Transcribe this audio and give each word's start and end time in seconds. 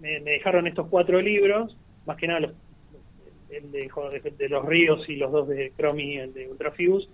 me, 0.00 0.20
dejaron 0.20 0.66
estos 0.66 0.88
cuatro 0.88 1.20
libros, 1.20 1.76
más 2.06 2.16
que 2.16 2.26
nada 2.26 2.40
los, 2.40 2.52
el 3.50 3.70
de, 3.70 3.90
de, 4.38 4.48
los 4.48 4.64
ríos 4.64 5.08
y 5.08 5.16
los 5.16 5.30
dos 5.30 5.48
de 5.48 5.72
Cromi 5.76 6.14
y 6.14 6.16
el 6.16 6.34
de 6.34 6.48
Ultrafuse, 6.48 7.08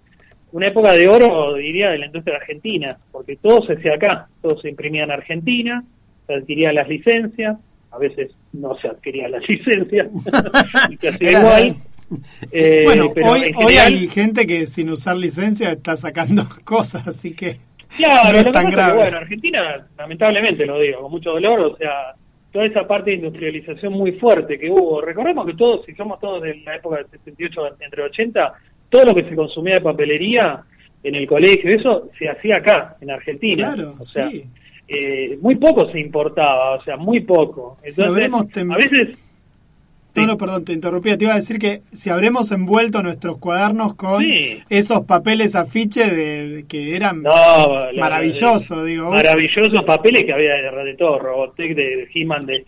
una 0.52 0.66
época 0.66 0.92
de 0.92 1.08
oro, 1.08 1.54
diría, 1.54 1.90
de 1.90 1.98
la 1.98 2.06
industria 2.06 2.36
argentina, 2.36 2.98
porque 3.12 3.36
todo 3.36 3.64
se 3.66 3.74
hacía 3.74 3.94
acá, 3.94 4.28
todo 4.42 4.60
se 4.60 4.68
imprimía 4.68 5.04
en 5.04 5.12
Argentina, 5.12 5.84
se 6.26 6.34
adquirían 6.34 6.74
las 6.74 6.88
licencias, 6.88 7.56
a 7.90 7.98
veces 7.98 8.32
no 8.52 8.76
se 8.78 8.88
adquirían 8.88 9.32
las 9.32 9.42
licencias, 9.48 10.08
y 10.90 10.96
se 10.96 11.08
hacía 11.08 11.32
igual. 11.32 11.76
Eh, 12.50 12.82
bueno, 12.84 13.12
hoy, 13.24 13.52
hoy 13.54 13.76
hay 13.76 14.08
gente 14.08 14.44
que 14.44 14.66
sin 14.66 14.90
usar 14.90 15.16
licencia 15.16 15.70
está 15.70 15.96
sacando 15.96 16.44
cosas, 16.64 17.06
así 17.06 17.32
que 17.32 17.58
claro, 17.96 18.32
no 18.32 18.38
es 18.38 18.52
tan 18.52 18.70
grave. 18.70 18.94
bueno, 18.94 19.18
Argentina, 19.18 19.86
lamentablemente 19.96 20.66
lo 20.66 20.78
digo, 20.78 21.02
con 21.02 21.10
mucho 21.10 21.30
dolor, 21.32 21.60
o 21.60 21.76
sea, 21.76 22.14
toda 22.52 22.66
esa 22.66 22.86
parte 22.86 23.10
de 23.10 23.16
industrialización 23.16 23.92
muy 23.92 24.12
fuerte 24.12 24.58
que 24.58 24.70
hubo. 24.70 25.00
Recordemos 25.00 25.46
que 25.46 25.54
todos, 25.54 25.84
si 25.86 25.94
somos 25.94 26.18
todos 26.20 26.42
de 26.42 26.56
la 26.64 26.76
época 26.76 26.96
del 26.96 27.06
78 27.10 27.76
entre 27.80 28.02
80, 28.02 28.52
todo 28.88 29.04
lo 29.04 29.14
que 29.14 29.24
se 29.24 29.36
consumía 29.36 29.74
de 29.74 29.80
papelería 29.80 30.62
en 31.02 31.14
el 31.14 31.26
colegio, 31.26 31.70
eso 31.70 32.10
se 32.18 32.28
hacía 32.28 32.56
acá, 32.58 32.96
en 33.00 33.10
Argentina. 33.10 33.74
Claro, 33.74 33.94
o 33.98 34.02
sea, 34.02 34.28
eh, 34.88 35.38
muy 35.40 35.54
poco 35.54 35.90
se 35.90 36.00
importaba, 36.00 36.76
o 36.76 36.82
sea, 36.82 36.96
muy 36.96 37.20
poco. 37.20 37.76
Entonces, 37.82 38.32
a 38.70 38.76
veces... 38.76 39.18
No, 40.14 40.26
no, 40.26 40.36
perdón, 40.38 40.64
te 40.64 40.72
interrumpía. 40.72 41.16
Te 41.16 41.24
iba 41.24 41.34
a 41.34 41.36
decir 41.36 41.58
que 41.58 41.82
si 41.92 42.10
habremos 42.10 42.50
envuelto 42.52 43.02
nuestros 43.02 43.38
cuadernos 43.38 43.94
con 43.94 44.24
esos 44.68 45.04
papeles 45.06 45.54
afiche 45.54 46.10
de, 46.10 46.64
que 46.68 46.96
eran 46.96 47.22
maravillosos, 47.22 48.84
digo. 48.84 49.10
Maravillosos 49.10 49.84
papeles 49.86 50.24
que 50.24 50.32
había 50.32 50.54
de, 50.54 50.84
de 50.84 50.94
todo, 50.94 51.18
Robotech, 51.18 51.74
de, 51.74 52.08
He-Man, 52.14 52.46
de 52.46 52.64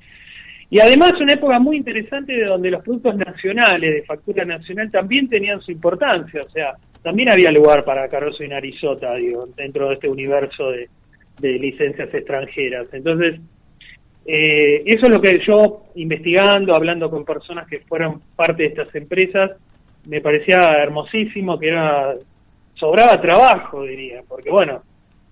y 0.72 0.80
además 0.80 1.12
una 1.20 1.34
época 1.34 1.58
muy 1.58 1.76
interesante 1.76 2.32
de 2.32 2.46
donde 2.46 2.70
los 2.70 2.82
productos 2.82 3.14
nacionales, 3.16 3.94
de 3.94 4.02
factura 4.04 4.42
nacional, 4.46 4.90
también 4.90 5.28
tenían 5.28 5.60
su 5.60 5.70
importancia, 5.70 6.40
o 6.40 6.48
sea, 6.48 6.72
también 7.02 7.30
había 7.30 7.50
lugar 7.50 7.84
para 7.84 8.08
Caroso 8.08 8.42
y 8.42 8.48
Narizota, 8.48 9.12
digo, 9.16 9.46
dentro 9.54 9.88
de 9.88 9.94
este 9.94 10.08
universo 10.08 10.70
de, 10.70 10.88
licencias 11.42 12.08
extranjeras. 12.14 12.88
Entonces, 12.94 13.38
eh, 14.24 14.82
eso 14.86 15.06
es 15.06 15.10
lo 15.10 15.20
que 15.20 15.40
yo, 15.44 15.84
investigando, 15.96 16.74
hablando 16.74 17.10
con 17.10 17.24
personas 17.24 17.66
que 17.66 17.80
fueron 17.80 18.20
parte 18.36 18.62
de 18.62 18.68
estas 18.68 18.94
empresas, 18.94 19.52
me 20.08 20.20
parecía 20.20 20.82
hermosísimo, 20.82 21.58
que 21.58 21.68
era 21.68 22.14
sobraba 22.74 23.20
trabajo, 23.20 23.84
diría, 23.84 24.22
porque 24.26 24.50
bueno, 24.50 24.82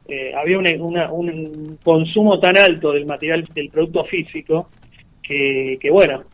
eh, 0.09 0.33
había 0.35 0.59
un 0.59 1.79
consumo 1.83 2.39
tan 2.41 2.57
alto 2.57 2.93
del 2.93 3.07
material, 3.07 3.47
del 3.55 3.71
producto 3.71 4.05
físico, 4.05 4.69
que, 5.23 5.79
bueno, 5.91 6.25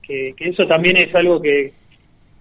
que, 0.00 0.34
eso 0.38 0.66
también 0.66 0.96
es 0.96 1.12
algo 1.14 1.40
que, 1.40 1.72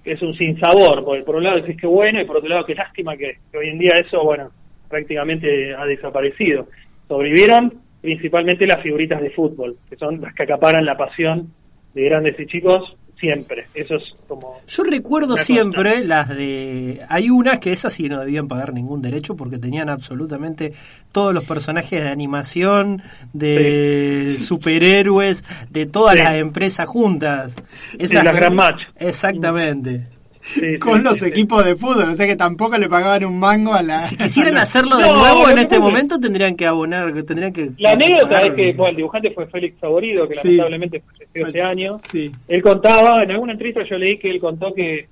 es 0.05 0.21
un 0.21 0.35
sinsabor, 0.35 1.03
porque 1.05 1.23
por 1.23 1.37
un 1.37 1.43
lado 1.43 1.61
decís 1.61 1.79
que 1.79 1.87
bueno 1.87 2.19
y 2.19 2.25
por 2.25 2.37
otro 2.37 2.49
lado 2.49 2.65
que 2.65 2.75
lástima 2.75 3.15
que, 3.15 3.37
hoy 3.57 3.69
en 3.69 3.79
día 3.79 3.93
eso, 4.05 4.21
bueno, 4.23 4.51
prácticamente 4.89 5.73
ha 5.73 5.85
desaparecido. 5.85 6.67
Sobrevivieron 7.07 7.82
principalmente 8.03 8.67
las 8.67 8.83
figuritas 8.83 9.21
de 9.21 9.29
fútbol, 9.29 9.77
que 9.89 9.95
son 9.95 10.19
las 10.19 10.35
que 10.35 10.43
acaparan 10.43 10.85
la 10.85 10.97
pasión 10.97 11.53
de 11.93 12.03
grandes 12.03 12.37
y 12.37 12.45
chicos 12.45 12.97
siempre. 13.17 13.67
Eso 13.73 13.95
es 13.95 14.03
como. 14.27 14.59
Yo 14.67 14.83
recuerdo 14.83 15.37
siempre 15.37 16.03
las 16.03 16.27
de. 16.27 16.99
Hay 17.07 17.29
unas 17.29 17.59
que 17.59 17.71
esas 17.71 17.93
sí 17.93 18.09
no 18.09 18.19
debían 18.19 18.49
pagar 18.49 18.73
ningún 18.73 19.01
derecho 19.01 19.37
porque 19.37 19.57
tenían 19.57 19.87
absolutamente 19.87 20.73
todos 21.13 21.33
los 21.33 21.45
personajes 21.45 22.03
de 22.03 22.09
animación, 22.09 23.01
de 23.31 24.35
superhéroes, 24.37 25.45
de 25.69 25.85
todas 25.85 26.15
las 26.15 26.33
empresas 26.33 26.85
juntas. 26.85 27.55
Esas 27.97 28.25
la 28.25 28.33
Gran 28.33 28.53
Match. 28.53 28.81
Exactamente 28.97 30.07
con 30.79 31.03
los 31.03 31.21
equipos 31.21 31.65
de 31.65 31.75
fútbol, 31.75 32.09
o 32.09 32.15
sea 32.15 32.27
que 32.27 32.35
tampoco 32.35 32.77
le 32.77 32.89
pagaban 32.89 33.25
un 33.25 33.39
mango 33.39 33.73
a 33.73 33.83
la... 33.83 34.01
Si 34.01 34.17
quisieran 34.17 34.57
hacerlo 34.57 34.97
de 34.97 35.11
nuevo 35.11 35.49
en 35.49 35.59
este 35.59 35.79
momento 35.79 36.19
tendrían 36.19 36.55
que 36.55 36.65
abonar, 36.65 37.11
tendrían 37.23 37.53
que... 37.53 37.71
La 37.77 37.91
anécdota 37.91 38.39
es 38.41 38.53
que 38.53 38.69
el 38.69 38.95
dibujante 38.95 39.31
fue 39.31 39.47
Félix 39.47 39.79
Saborido, 39.79 40.27
que 40.27 40.35
lamentablemente 40.35 41.01
falleció 41.01 41.47
ese 41.47 41.61
año. 41.61 42.01
Él 42.47 42.61
contaba, 42.61 43.23
en 43.23 43.31
alguna 43.31 43.53
entrevista 43.53 43.83
yo 43.89 43.97
leí 43.97 44.17
que 44.17 44.29
él 44.29 44.39
contó 44.39 44.73
que 44.73 45.07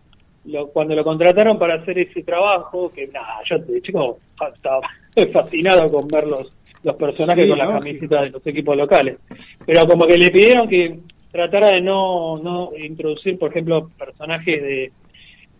cuando 0.73 0.95
lo 0.95 1.03
contrataron 1.03 1.59
para 1.59 1.75
hacer 1.75 1.99
ese 1.99 2.23
trabajo, 2.23 2.91
que 2.91 3.07
nada, 3.07 3.39
yo 3.47 3.59
de 3.59 3.81
chico 3.81 4.17
estaba 4.53 4.81
fascinado 5.31 5.91
con 5.91 6.07
ver 6.07 6.27
los, 6.27 6.51
los 6.83 6.95
personajes 6.95 7.47
con 7.47 7.57
las 7.57 7.69
camisetas 7.69 8.21
de 8.23 8.29
los 8.31 8.47
equipos 8.47 8.75
locales. 8.75 9.17
Pero 9.65 9.85
como 9.85 10.05
que 10.05 10.17
le 10.17 10.31
pidieron 10.31 10.67
que 10.67 10.99
tratara 11.31 11.73
de 11.73 11.81
no, 11.81 12.37
no 12.37 12.71
introducir, 12.77 13.37
por 13.37 13.51
ejemplo, 13.51 13.89
personajes 13.97 14.61
de 14.61 14.91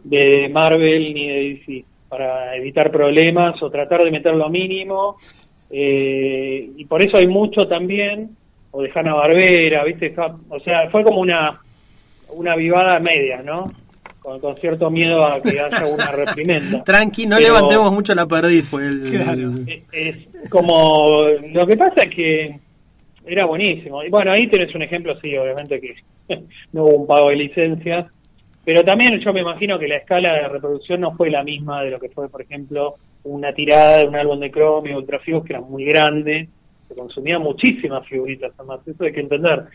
de 0.03 0.49
Marvel 0.49 1.13
ni 1.13 1.27
de 1.27 1.39
DC 1.39 1.85
para 2.09 2.55
evitar 2.55 2.91
problemas 2.91 3.61
o 3.63 3.69
tratar 3.69 4.03
de 4.03 4.11
meter 4.11 4.35
lo 4.35 4.49
mínimo. 4.49 5.17
Eh, 5.69 6.69
y 6.75 6.85
por 6.85 7.01
eso 7.01 7.17
hay 7.17 7.27
mucho 7.27 7.67
también 7.67 8.35
o 8.71 8.81
de 8.81 8.91
Hanna 8.93 9.13
Barbera 9.13 9.83
viste 9.83 10.13
o 10.49 10.59
sea 10.59 10.89
fue 10.89 11.03
como 11.03 11.19
una 11.19 11.59
una 12.29 12.55
vivada 12.55 12.99
media 12.99 13.41
no 13.41 13.71
con, 14.21 14.55
cierto 14.57 14.91
miedo 14.91 15.25
a 15.25 15.41
que 15.41 15.59
haya 15.59 15.83
una 15.87 16.11
reprimenda. 16.11 16.83
Tranqui 16.83 17.25
no 17.25 17.39
levantemos 17.39 17.91
mucho 17.91 18.13
la 18.13 18.27
perdiz 18.27 18.65
fue 18.65 18.85
el, 18.87 19.81
es, 19.91 20.15
como 20.49 21.23
lo 21.51 21.65
que 21.65 21.75
pasa 21.75 22.03
es 22.03 22.15
que 22.15 22.59
era 23.25 23.45
buenísimo. 23.45 24.03
Y 24.03 24.09
bueno 24.09 24.31
ahí 24.31 24.47
tenés 24.47 24.75
un 24.75 24.83
ejemplo 24.83 25.17
sí 25.21 25.35
obviamente 25.37 25.79
que 25.79 25.95
no 26.73 26.83
hubo 26.83 26.97
un 26.97 27.07
pago 27.07 27.29
de 27.29 27.35
licencias 27.37 28.05
pero 28.63 28.83
también 28.83 29.19
yo 29.19 29.33
me 29.33 29.41
imagino 29.41 29.79
que 29.79 29.87
la 29.87 29.97
escala 29.97 30.33
de 30.33 30.47
reproducción 30.47 31.01
no 31.01 31.15
fue 31.15 31.29
la 31.29 31.43
misma 31.43 31.83
de 31.83 31.91
lo 31.91 31.99
que 31.99 32.09
fue, 32.09 32.29
por 32.29 32.41
ejemplo, 32.41 32.95
una 33.23 33.53
tirada 33.53 33.97
de 33.99 34.07
un 34.07 34.15
álbum 34.15 34.39
de 34.39 34.51
Chrome 34.51 34.91
y 34.91 34.95
Ultrafigos 34.95 35.43
que 35.43 35.53
era 35.53 35.61
muy 35.61 35.85
grande, 35.85 36.47
se 36.87 36.95
consumía 36.95 37.39
muchísimas 37.39 38.05
figuritas, 38.07 38.51
además, 38.57 38.79
eso 38.87 39.03
hay 39.03 39.13
que 39.13 39.21
entender, 39.21 39.65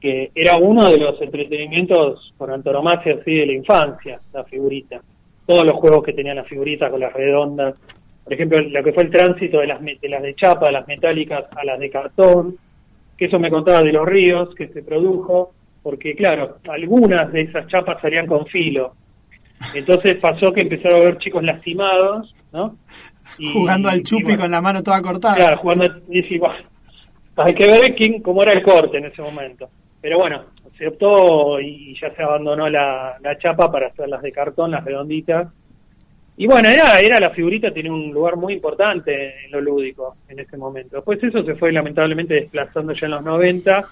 que 0.00 0.30
era 0.34 0.56
uno 0.56 0.90
de 0.90 0.98
los 0.98 1.20
entretenimientos 1.20 2.32
por 2.38 2.50
antonomasia 2.50 3.16
así 3.20 3.34
de 3.34 3.46
la 3.46 3.52
infancia, 3.52 4.20
la 4.32 4.44
figurita. 4.44 5.00
Todos 5.46 5.64
los 5.64 5.74
juegos 5.74 6.04
que 6.04 6.12
tenían 6.12 6.36
las 6.36 6.48
figuritas 6.48 6.90
con 6.90 7.00
las 7.00 7.12
redondas, 7.12 7.74
por 8.24 8.32
ejemplo, 8.32 8.60
lo 8.60 8.84
que 8.84 8.92
fue 8.92 9.02
el 9.02 9.10
tránsito 9.10 9.58
de 9.58 9.66
las, 9.66 9.80
de 9.82 10.08
las 10.08 10.22
de 10.22 10.34
chapa, 10.34 10.70
las 10.70 10.86
metálicas 10.86 11.44
a 11.56 11.64
las 11.64 11.78
de 11.78 11.90
cartón, 11.90 12.54
que 13.18 13.24
eso 13.26 13.38
me 13.38 13.50
contaba 13.50 13.82
de 13.82 13.92
los 13.92 14.06
ríos 14.06 14.54
que 14.54 14.68
se 14.68 14.82
produjo, 14.82 15.52
porque 15.82 16.14
claro, 16.14 16.58
algunas 16.68 17.32
de 17.32 17.42
esas 17.42 17.66
chapas 17.68 18.00
salían 18.00 18.26
con 18.26 18.46
filo. 18.46 18.94
Entonces 19.74 20.16
pasó 20.16 20.52
que 20.52 20.62
empezaron 20.62 21.00
a 21.00 21.04
ver 21.04 21.18
chicos 21.18 21.42
lastimados, 21.42 22.34
¿no? 22.52 22.76
jugando 23.52 23.88
al 23.88 24.02
chupi 24.02 24.36
con 24.36 24.50
la 24.50 24.60
mano 24.60 24.82
toda 24.82 25.00
cortada. 25.00 25.36
Claro, 25.36 25.56
jugando, 25.58 25.86
y 26.08 26.22
hay 27.36 27.54
que 27.54 27.66
ver 27.66 27.94
quién, 27.94 28.20
cómo 28.22 28.42
era 28.42 28.52
el 28.52 28.62
corte 28.62 28.98
en 28.98 29.06
ese 29.06 29.22
momento. 29.22 29.68
Pero 30.00 30.18
bueno, 30.18 30.44
se 30.76 30.88
optó 30.88 31.60
y 31.60 31.94
ya 32.00 32.14
se 32.14 32.22
abandonó 32.22 32.68
la, 32.68 33.16
la 33.20 33.38
chapa 33.38 33.70
para 33.70 33.88
hacer 33.88 34.08
las 34.08 34.22
de 34.22 34.32
cartón, 34.32 34.70
las 34.70 34.84
redonditas, 34.84 35.48
y 36.40 36.46
bueno, 36.46 36.70
era, 36.70 36.98
era 37.00 37.20
la 37.20 37.28
figurita, 37.32 37.70
tenía 37.70 37.92
un 37.92 38.12
lugar 38.12 38.34
muy 38.36 38.54
importante 38.54 39.44
en 39.44 39.50
lo 39.50 39.60
lúdico 39.60 40.16
en 40.26 40.38
ese 40.38 40.56
momento. 40.56 40.96
Después 40.96 41.22
eso 41.22 41.44
se 41.44 41.54
fue 41.56 41.70
lamentablemente 41.70 42.32
desplazando 42.32 42.94
ya 42.94 43.04
en 43.04 43.10
los 43.10 43.22
90, 43.22 43.84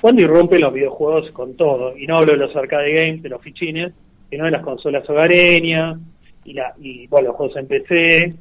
cuando 0.00 0.22
irrumpen 0.22 0.60
los 0.60 0.72
videojuegos 0.72 1.32
con 1.32 1.56
todo. 1.56 1.98
Y 1.98 2.06
no 2.06 2.18
hablo 2.18 2.34
de 2.34 2.38
los 2.38 2.54
arcade 2.54 2.92
games, 2.92 3.24
de 3.24 3.28
los 3.28 3.42
fichines, 3.42 3.92
sino 4.30 4.44
de 4.44 4.52
las 4.52 4.62
consolas 4.62 5.10
hogareñas, 5.10 5.98
y, 6.44 6.52
la, 6.52 6.74
y 6.80 7.08
bueno, 7.08 7.26
los 7.26 7.36
juegos 7.38 7.56
en 7.56 7.66
PC. 7.66 8.34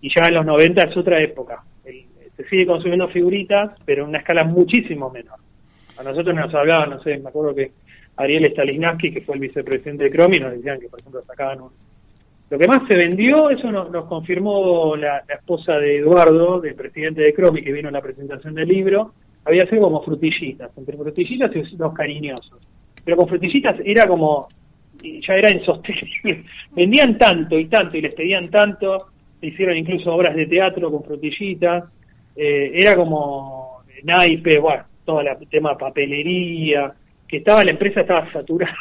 Y 0.00 0.14
ya 0.14 0.28
en 0.28 0.34
los 0.34 0.46
90 0.46 0.80
es 0.84 0.96
otra 0.96 1.20
época. 1.20 1.60
se 1.82 2.48
sigue 2.48 2.66
consumiendo 2.66 3.08
figuritas, 3.08 3.72
pero 3.84 4.04
en 4.04 4.10
una 4.10 4.18
escala 4.18 4.44
muchísimo 4.44 5.10
menor. 5.10 5.40
A 5.98 6.04
nosotros 6.04 6.36
nos 6.36 6.54
hablaban, 6.54 6.90
no 6.90 7.02
sé, 7.02 7.18
me 7.18 7.30
acuerdo 7.30 7.52
que 7.52 7.72
Ariel 8.14 8.46
Stalinaski, 8.52 9.12
que 9.12 9.22
fue 9.22 9.34
el 9.34 9.40
vicepresidente 9.40 10.04
de 10.04 10.12
Chromie, 10.12 10.38
nos 10.38 10.52
decían 10.52 10.78
que, 10.78 10.88
por 10.88 11.00
ejemplo, 11.00 11.20
sacaban 11.26 11.62
un 11.62 11.87
lo 12.50 12.58
que 12.58 12.66
más 12.66 12.86
se 12.88 12.96
vendió, 12.96 13.50
eso 13.50 13.70
nos, 13.70 14.06
confirmó 14.06 14.96
la, 14.96 15.22
esposa 15.28 15.74
de 15.74 15.98
Eduardo, 15.98 16.60
del 16.60 16.74
presidente 16.74 17.20
de 17.20 17.34
Cromi, 17.34 17.62
que 17.62 17.72
vino 17.72 17.88
a 17.88 17.92
la 17.92 18.00
presentación 18.00 18.54
del 18.54 18.68
libro, 18.68 19.12
había 19.44 19.66
sido 19.66 19.82
como 19.82 20.02
frutillitas, 20.02 20.70
entre 20.76 20.96
frutillitas 20.96 21.50
y 21.54 21.76
los 21.76 21.92
cariñosos. 21.92 22.58
Pero 23.04 23.16
con 23.18 23.28
frutillitas 23.28 23.76
era 23.84 24.06
como, 24.06 24.48
ya 25.02 25.34
era 25.34 25.50
insostenible. 25.50 26.44
Vendían 26.74 27.18
tanto 27.18 27.58
y 27.58 27.66
tanto 27.66 27.96
y 27.98 28.02
les 28.02 28.14
pedían 28.14 28.48
tanto, 28.48 29.08
hicieron 29.42 29.76
incluso 29.76 30.14
obras 30.14 30.34
de 30.34 30.46
teatro 30.46 30.90
con 30.90 31.04
frutillitas, 31.04 31.84
eh, 32.34 32.70
era 32.72 32.96
como 32.96 33.82
naipe, 34.04 34.58
bueno, 34.58 34.84
todo 35.04 35.20
el 35.20 35.48
tema 35.50 35.76
papelería, 35.76 36.94
que 37.26 37.38
estaba 37.38 37.62
la 37.62 37.72
empresa 37.72 38.00
estaba 38.00 38.30
saturada 38.32 38.74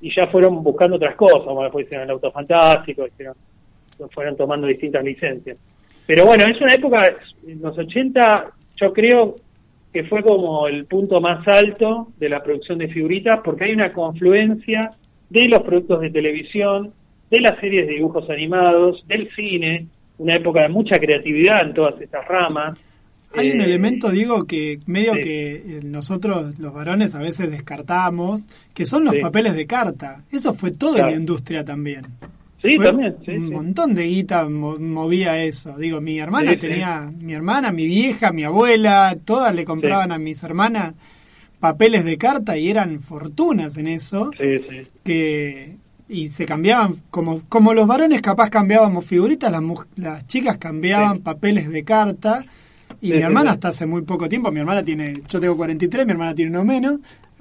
y 0.00 0.14
ya 0.14 0.28
fueron 0.30 0.62
buscando 0.62 0.96
otras 0.96 1.16
cosas, 1.16 1.42
como 1.44 1.62
después 1.62 1.86
hicieron 1.86 2.04
el 2.04 2.12
auto 2.12 2.30
fantástico, 2.30 3.06
hicieron, 3.06 3.34
fueron 4.10 4.36
tomando 4.36 4.66
distintas 4.66 5.04
licencias. 5.04 5.60
Pero 6.06 6.24
bueno, 6.24 6.44
es 6.48 6.60
una 6.60 6.74
época, 6.74 7.02
en 7.46 7.60
los 7.60 7.76
80, 7.76 8.50
yo 8.76 8.92
creo 8.92 9.36
que 9.92 10.04
fue 10.04 10.22
como 10.22 10.68
el 10.68 10.86
punto 10.86 11.20
más 11.20 11.46
alto 11.48 12.08
de 12.18 12.28
la 12.28 12.42
producción 12.42 12.78
de 12.78 12.88
figuritas, 12.88 13.40
porque 13.44 13.64
hay 13.64 13.72
una 13.72 13.92
confluencia 13.92 14.90
de 15.28 15.48
los 15.48 15.62
productos 15.62 16.00
de 16.00 16.10
televisión, 16.10 16.92
de 17.30 17.40
las 17.40 17.58
series 17.60 17.86
de 17.86 17.94
dibujos 17.94 18.28
animados, 18.30 19.06
del 19.06 19.28
cine, 19.34 19.86
una 20.18 20.34
época 20.34 20.62
de 20.62 20.68
mucha 20.68 20.98
creatividad 20.98 21.62
en 21.62 21.74
todas 21.74 22.00
estas 22.00 22.26
ramas. 22.26 22.78
Hay 23.36 23.50
un 23.50 23.60
eh, 23.60 23.64
elemento, 23.64 24.10
digo, 24.10 24.44
que 24.46 24.80
medio 24.86 25.14
que 25.14 25.54
eh, 25.56 25.80
nosotros 25.82 26.58
los 26.58 26.72
varones 26.72 27.14
a 27.14 27.18
veces 27.18 27.50
descartamos, 27.50 28.46
que 28.74 28.86
son 28.86 29.04
los 29.04 29.14
papeles 29.16 29.54
de 29.54 29.66
carta. 29.66 30.22
Eso 30.30 30.54
fue 30.54 30.70
todo 30.70 30.98
en 30.98 31.06
la 31.06 31.12
industria 31.12 31.64
también. 31.64 32.06
Sí, 32.62 32.76
también. 32.76 33.14
un 33.28 33.50
montón 33.50 33.94
de 33.94 34.06
guita 34.06 34.48
movía 34.48 35.42
eso. 35.44 35.76
Digo, 35.78 36.00
mi 36.00 36.18
hermana 36.18 36.58
tenía, 36.58 37.12
mi 37.20 37.32
hermana, 37.32 37.70
mi 37.70 37.86
vieja, 37.86 38.32
mi 38.32 38.42
abuela, 38.44 39.16
todas 39.24 39.54
le 39.54 39.64
compraban 39.64 40.10
a 40.10 40.18
mis 40.18 40.42
hermanas 40.42 40.94
papeles 41.60 42.04
de 42.04 42.18
carta 42.18 42.56
y 42.56 42.68
eran 42.68 43.00
fortunas 43.00 43.76
en 43.76 43.88
eso. 43.88 44.30
Sí, 44.36 44.58
sí. 44.68 44.86
Que, 45.04 45.76
y 46.08 46.28
se 46.28 46.46
cambiaban, 46.46 46.96
como, 47.10 47.42
como 47.48 47.74
los 47.74 47.86
varones 47.86 48.22
capaz 48.22 48.50
cambiábamos 48.50 49.04
figuritas, 49.04 49.52
las, 49.52 49.62
las 49.96 50.26
chicas 50.26 50.58
cambiaban 50.58 51.20
papeles 51.20 51.68
de 51.70 51.84
carta. 51.84 52.44
Y 53.00 53.12
mi 53.12 53.22
hermana 53.22 53.52
hasta 53.52 53.68
hace 53.68 53.86
muy 53.86 54.02
poco 54.02 54.28
tiempo, 54.28 54.50
mi 54.50 54.60
hermana 54.60 54.82
tiene, 54.82 55.14
yo 55.28 55.38
tengo 55.38 55.56
43, 55.56 56.04
mi 56.04 56.12
hermana 56.12 56.34
tiene 56.34 56.50
uno 56.50 56.64
menos, 56.64 56.98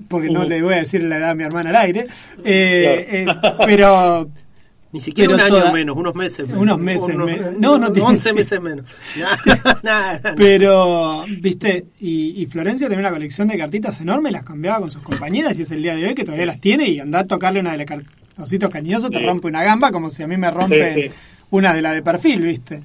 porque 0.07 0.29
no 0.29 0.43
le 0.43 0.61
voy 0.61 0.75
a 0.75 0.77
decir 0.77 1.03
la 1.03 1.17
edad 1.17 1.31
a 1.31 1.35
mi 1.35 1.43
hermana 1.43 1.71
al 1.71 1.75
aire, 1.77 2.05
eh, 2.43 3.25
eh, 3.25 3.25
pero 3.65 4.29
ni 4.91 5.01
siquiera 5.01 5.33
un 5.33 5.41
año 5.41 5.73
menos, 5.73 5.97
unos 5.97 6.15
meses 6.15 6.47
menos. 6.47 6.61
Unos 6.61 6.79
meses 6.79 7.15
menos. 7.15 7.57
No, 7.59 7.77
no 7.77 7.87
11 7.87 8.33
meses 8.33 8.61
menos. 8.61 8.85
Pero, 10.35 11.25
viste, 11.39 11.85
y, 11.99 12.45
Florencia 12.45 12.87
tenía 12.87 13.01
una 13.01 13.11
colección 13.11 13.47
de 13.47 13.57
cartitas 13.57 13.99
enorme, 13.99 14.31
las 14.31 14.43
cambiaba 14.43 14.79
con 14.79 14.89
sus 14.89 15.01
compañeras 15.01 15.57
y 15.57 15.63
es 15.63 15.71
el 15.71 15.81
día 15.81 15.95
de 15.95 16.05
hoy 16.05 16.15
que 16.15 16.23
todavía 16.23 16.45
las 16.45 16.61
tiene 16.61 16.87
y 16.87 16.99
anda 16.99 17.19
a 17.19 17.25
tocarle 17.25 17.59
una 17.59 17.75
de 17.75 17.85
los 17.85 18.03
ositos 18.37 18.69
cañosos, 18.69 19.09
te 19.09 19.19
rompe 19.19 19.47
una 19.47 19.63
gamba 19.63 19.91
como 19.91 20.09
si 20.09 20.23
a 20.23 20.27
mí 20.27 20.37
me 20.37 20.51
rompen 20.51 21.11
una 21.49 21.73
de 21.73 21.81
la 21.81 21.93
de 21.93 22.01
perfil, 22.01 22.41
viste. 22.41 22.81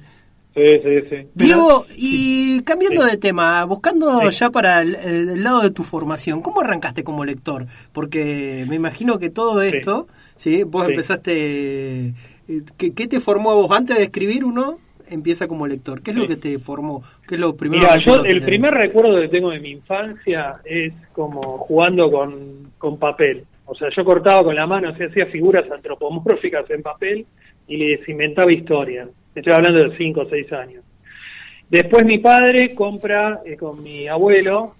Sí, 0.55 0.79
sí, 0.83 1.01
sí. 1.09 1.27
Diego, 1.33 1.85
y 1.95 2.61
cambiando 2.61 3.03
de 3.05 3.17
tema, 3.17 3.63
buscando 3.65 4.29
ya 4.29 4.51
para 4.51 4.81
el, 4.81 5.43
lado 5.43 5.61
de 5.61 5.71
tu 5.71 5.83
formación, 5.83 6.41
¿cómo 6.41 6.61
arrancaste 6.61 7.03
como 7.03 7.25
lector? 7.25 7.65
Porque 7.91 8.65
me 8.67 8.75
imagino 8.75 9.17
que 9.17 9.29
todo 9.29 9.61
esto... 9.61 10.07
¿sí? 10.35 10.63
Vos 10.63 10.87
empezaste... 10.87 12.13
Eh, 12.47 12.61
¿qué, 12.77 13.07
te 13.07 13.19
formó 13.19 13.51
a 13.51 13.55
vos? 13.55 13.71
Antes 13.71 13.97
de 13.97 14.03
escribir 14.03 14.43
uno, 14.43 14.79
empieza 15.09 15.47
como 15.47 15.67
lector. 15.67 16.01
¿Qué 16.01 16.11
es 16.11 16.17
lo 16.17 16.27
que 16.27 16.35
te 16.35 16.59
formó? 16.59 17.03
¿Qué 17.27 17.35
es 17.35 17.41
lo 17.41 17.55
primero 17.55 17.87
Mira, 17.87 18.03
yo 18.05 18.23
el 18.23 18.41
primer 18.41 18.73
recuerdo 18.73 19.21
que 19.21 19.29
tengo 19.29 19.51
de 19.51 19.59
mi 19.59 19.71
infancia 19.71 20.57
es 20.65 20.93
como 21.13 21.41
jugando 21.41 22.11
con, 22.11 22.73
con 22.77 22.97
papel. 22.97 23.45
O 23.65 23.75
sea, 23.75 23.87
yo 23.95 24.03
cortaba 24.03 24.43
con 24.43 24.55
la 24.55 24.67
mano, 24.67 24.89
o 24.89 24.91
hacía 24.91 25.25
figuras 25.27 25.69
antropomórficas 25.71 26.69
en 26.69 26.81
papel 26.81 27.25
y 27.67 27.77
les 27.77 28.07
inventaba 28.09 28.51
historias. 28.51 29.07
Estoy 29.35 29.53
hablando 29.53 29.83
de 29.83 29.97
5 29.97 30.21
o 30.21 30.29
6 30.29 30.53
años. 30.53 30.83
Después 31.69 32.05
mi 32.05 32.19
padre 32.19 32.75
compra 32.75 33.41
eh, 33.45 33.57
con 33.57 33.81
mi 33.81 34.07
abuelo 34.07 34.75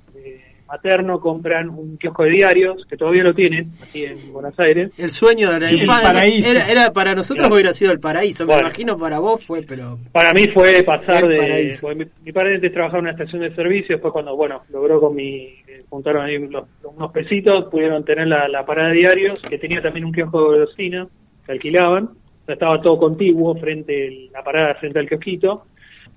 materno 0.74 1.20
compran 1.20 1.70
un 1.70 1.98
kiosco 1.98 2.24
de 2.24 2.32
diarios, 2.32 2.84
que 2.90 2.98
todavía 2.98 3.24
lo 3.24 3.34
tienen 3.34 3.72
aquí 3.82 4.06
en 4.06 4.34
Buenos 4.34 4.60
Aires. 4.60 4.92
El 4.98 5.12
sueño 5.12 5.52
de 5.52 5.60
la 5.60 5.72
infancia. 5.72 6.68
Era, 6.68 6.92
para 6.92 7.14
nosotros 7.14 7.48
hubiera 7.52 7.72
sido 7.74 7.92
el 7.92 8.00
paraíso, 8.00 8.46
me 8.48 8.56
imagino 8.58 8.98
para 8.98 9.20
vos 9.20 9.46
fue, 9.46 9.62
pero... 9.62 10.00
Para 10.12 10.34
mí 10.34 10.48
fue 10.48 10.82
pasar 10.84 11.28
de... 11.28 11.78
Mi, 12.24 12.32
padre 12.32 12.56
antes 12.56 12.74
trabajaba 12.74 13.00
en 13.00 13.04
una 13.06 13.12
estación 13.12 13.44
de 13.44 13.54
servicio, 13.54 13.96
después 13.96 14.12
cuando, 14.12 14.36
bueno, 14.36 14.64
logró 14.70 15.00
con 15.00 15.16
mi... 15.16 15.46
Eh, 15.68 15.84
juntaron 15.90 16.26
ahí 16.26 16.38
unos 16.38 17.12
pesitos, 17.12 17.66
pudieron 17.70 18.04
tener 18.04 18.28
la, 18.28 18.66
parada 18.66 18.90
de 18.90 18.96
diarios, 18.96 19.40
que 19.48 19.60
tenía 19.60 19.80
también 19.80 20.06
un 20.06 20.12
kiosco 20.12 20.54
de 20.54 20.66
cocina 20.66 21.08
que 21.46 21.52
alquilaban, 21.52 22.10
estaba 22.48 22.80
todo 22.80 22.98
contiguo 22.98 23.56
frente, 23.56 24.30
la 24.32 24.44
parada 24.44 24.76
frente 24.76 25.00
al 25.00 25.08
kiosquito, 25.08 25.66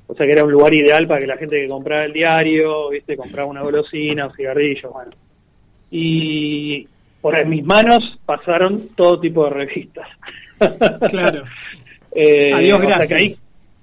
o 0.06 0.14
sea 0.14 0.26
que 0.26 0.32
era 0.32 0.44
un 0.44 0.52
lugar 0.52 0.72
ideal 0.74 1.06
para 1.06 1.20
que 1.20 1.26
la 1.26 1.36
gente 1.36 1.60
que 1.60 1.68
compraba 1.68 2.04
el 2.04 2.12
diario, 2.12 2.90
viste, 2.90 3.16
compraba 3.16 3.48
una 3.48 3.62
golosina, 3.62 4.26
un 4.26 4.34
cigarrillo, 4.34 4.90
bueno. 4.90 5.10
Y 5.90 6.86
por 7.20 7.44
mis 7.46 7.64
manos 7.64 8.18
pasaron 8.24 8.88
todo 8.94 9.20
tipo 9.20 9.44
de 9.44 9.50
revistas. 9.50 10.08
Claro. 11.10 11.44
eh, 12.12 12.50
Adiós, 12.52 12.80
gracias. 12.80 13.08
que 13.08 13.14
ahí 13.14 13.28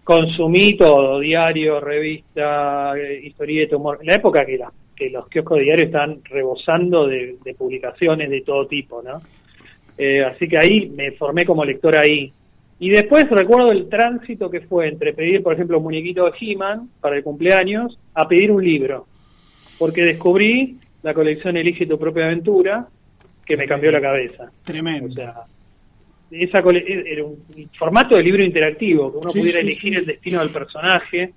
consumí 0.04 0.76
todo, 0.76 1.20
diario, 1.20 1.80
revista, 1.80 2.98
eh, 2.98 3.22
historieta, 3.24 3.78
humor. 3.78 4.00
En 4.02 4.08
la 4.08 4.16
época 4.16 4.46
que, 4.46 4.58
la, 4.58 4.72
que 4.96 5.10
los 5.10 5.28
kioscos 5.28 5.60
de 5.60 5.66
diario 5.66 5.86
estaban 5.86 6.22
rebosando 6.24 7.08
de, 7.08 7.38
publicaciones 7.58 8.30
de 8.30 8.42
todo 8.42 8.66
tipo, 8.68 9.02
¿no? 9.02 9.20
Eh, 9.98 10.24
así 10.24 10.48
que 10.48 10.58
ahí 10.58 10.90
me 10.90 11.12
formé 11.12 11.46
como 11.46 11.64
lector 11.66 11.98
ahí. 11.98 12.32
Y 12.80 12.90
después 12.90 13.30
recuerdo 13.30 13.72
el 13.72 13.88
tránsito 13.88 14.50
que 14.50 14.62
fue 14.62 14.88
entre 14.88 15.14
pedir, 15.14 15.42
por 15.44 15.54
ejemplo, 15.54 15.78
un 15.78 15.84
muñequito 15.84 16.26
de 16.26 16.32
He-Man 16.40 16.90
para 17.00 17.16
el 17.16 17.24
cumpleaños 17.24 17.98
a 18.14 18.28
pedir 18.28 18.52
un 18.52 18.64
libro. 18.64 19.08
Porque 19.78 20.04
descubrí 20.04 20.78
la 21.02 21.14
colección 21.14 21.58
Elige 21.58 21.86
tu 21.86 21.98
propia 22.00 22.26
aventura, 22.26 22.88
que 23.46 23.58
me 23.58 23.68
cambió 23.68 23.92
la 23.92 24.02
cabeza. 24.02 24.52
Tremendo. 24.64 25.08
O 25.08 25.16
sea, 25.16 25.34
esa 26.32 26.58
era 26.58 27.24
un 27.24 27.38
formato 27.78 28.16
de 28.16 28.24
libro 28.24 28.44
interactivo, 28.44 29.12
que 29.12 29.18
uno 29.18 29.30
pudiera 29.30 29.60
elegir 29.60 29.98
el 29.98 30.06
destino 30.06 30.40
del 30.40 30.50
personaje. 30.50 31.34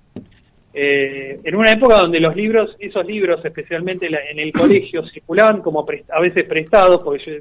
Eh, 0.73 1.41
en 1.43 1.55
una 1.55 1.73
época 1.73 1.97
donde 1.97 2.21
los 2.21 2.35
libros, 2.37 2.77
esos 2.79 3.07
libros, 3.07 3.45
especialmente 3.45 4.07
en 4.07 4.39
el 4.39 4.53
colegio, 4.53 5.07
circulaban 5.07 5.61
como 5.61 5.87
a 6.11 6.21
veces 6.21 6.45
prestados, 6.45 7.03
porque 7.03 7.25
yo, 7.25 7.33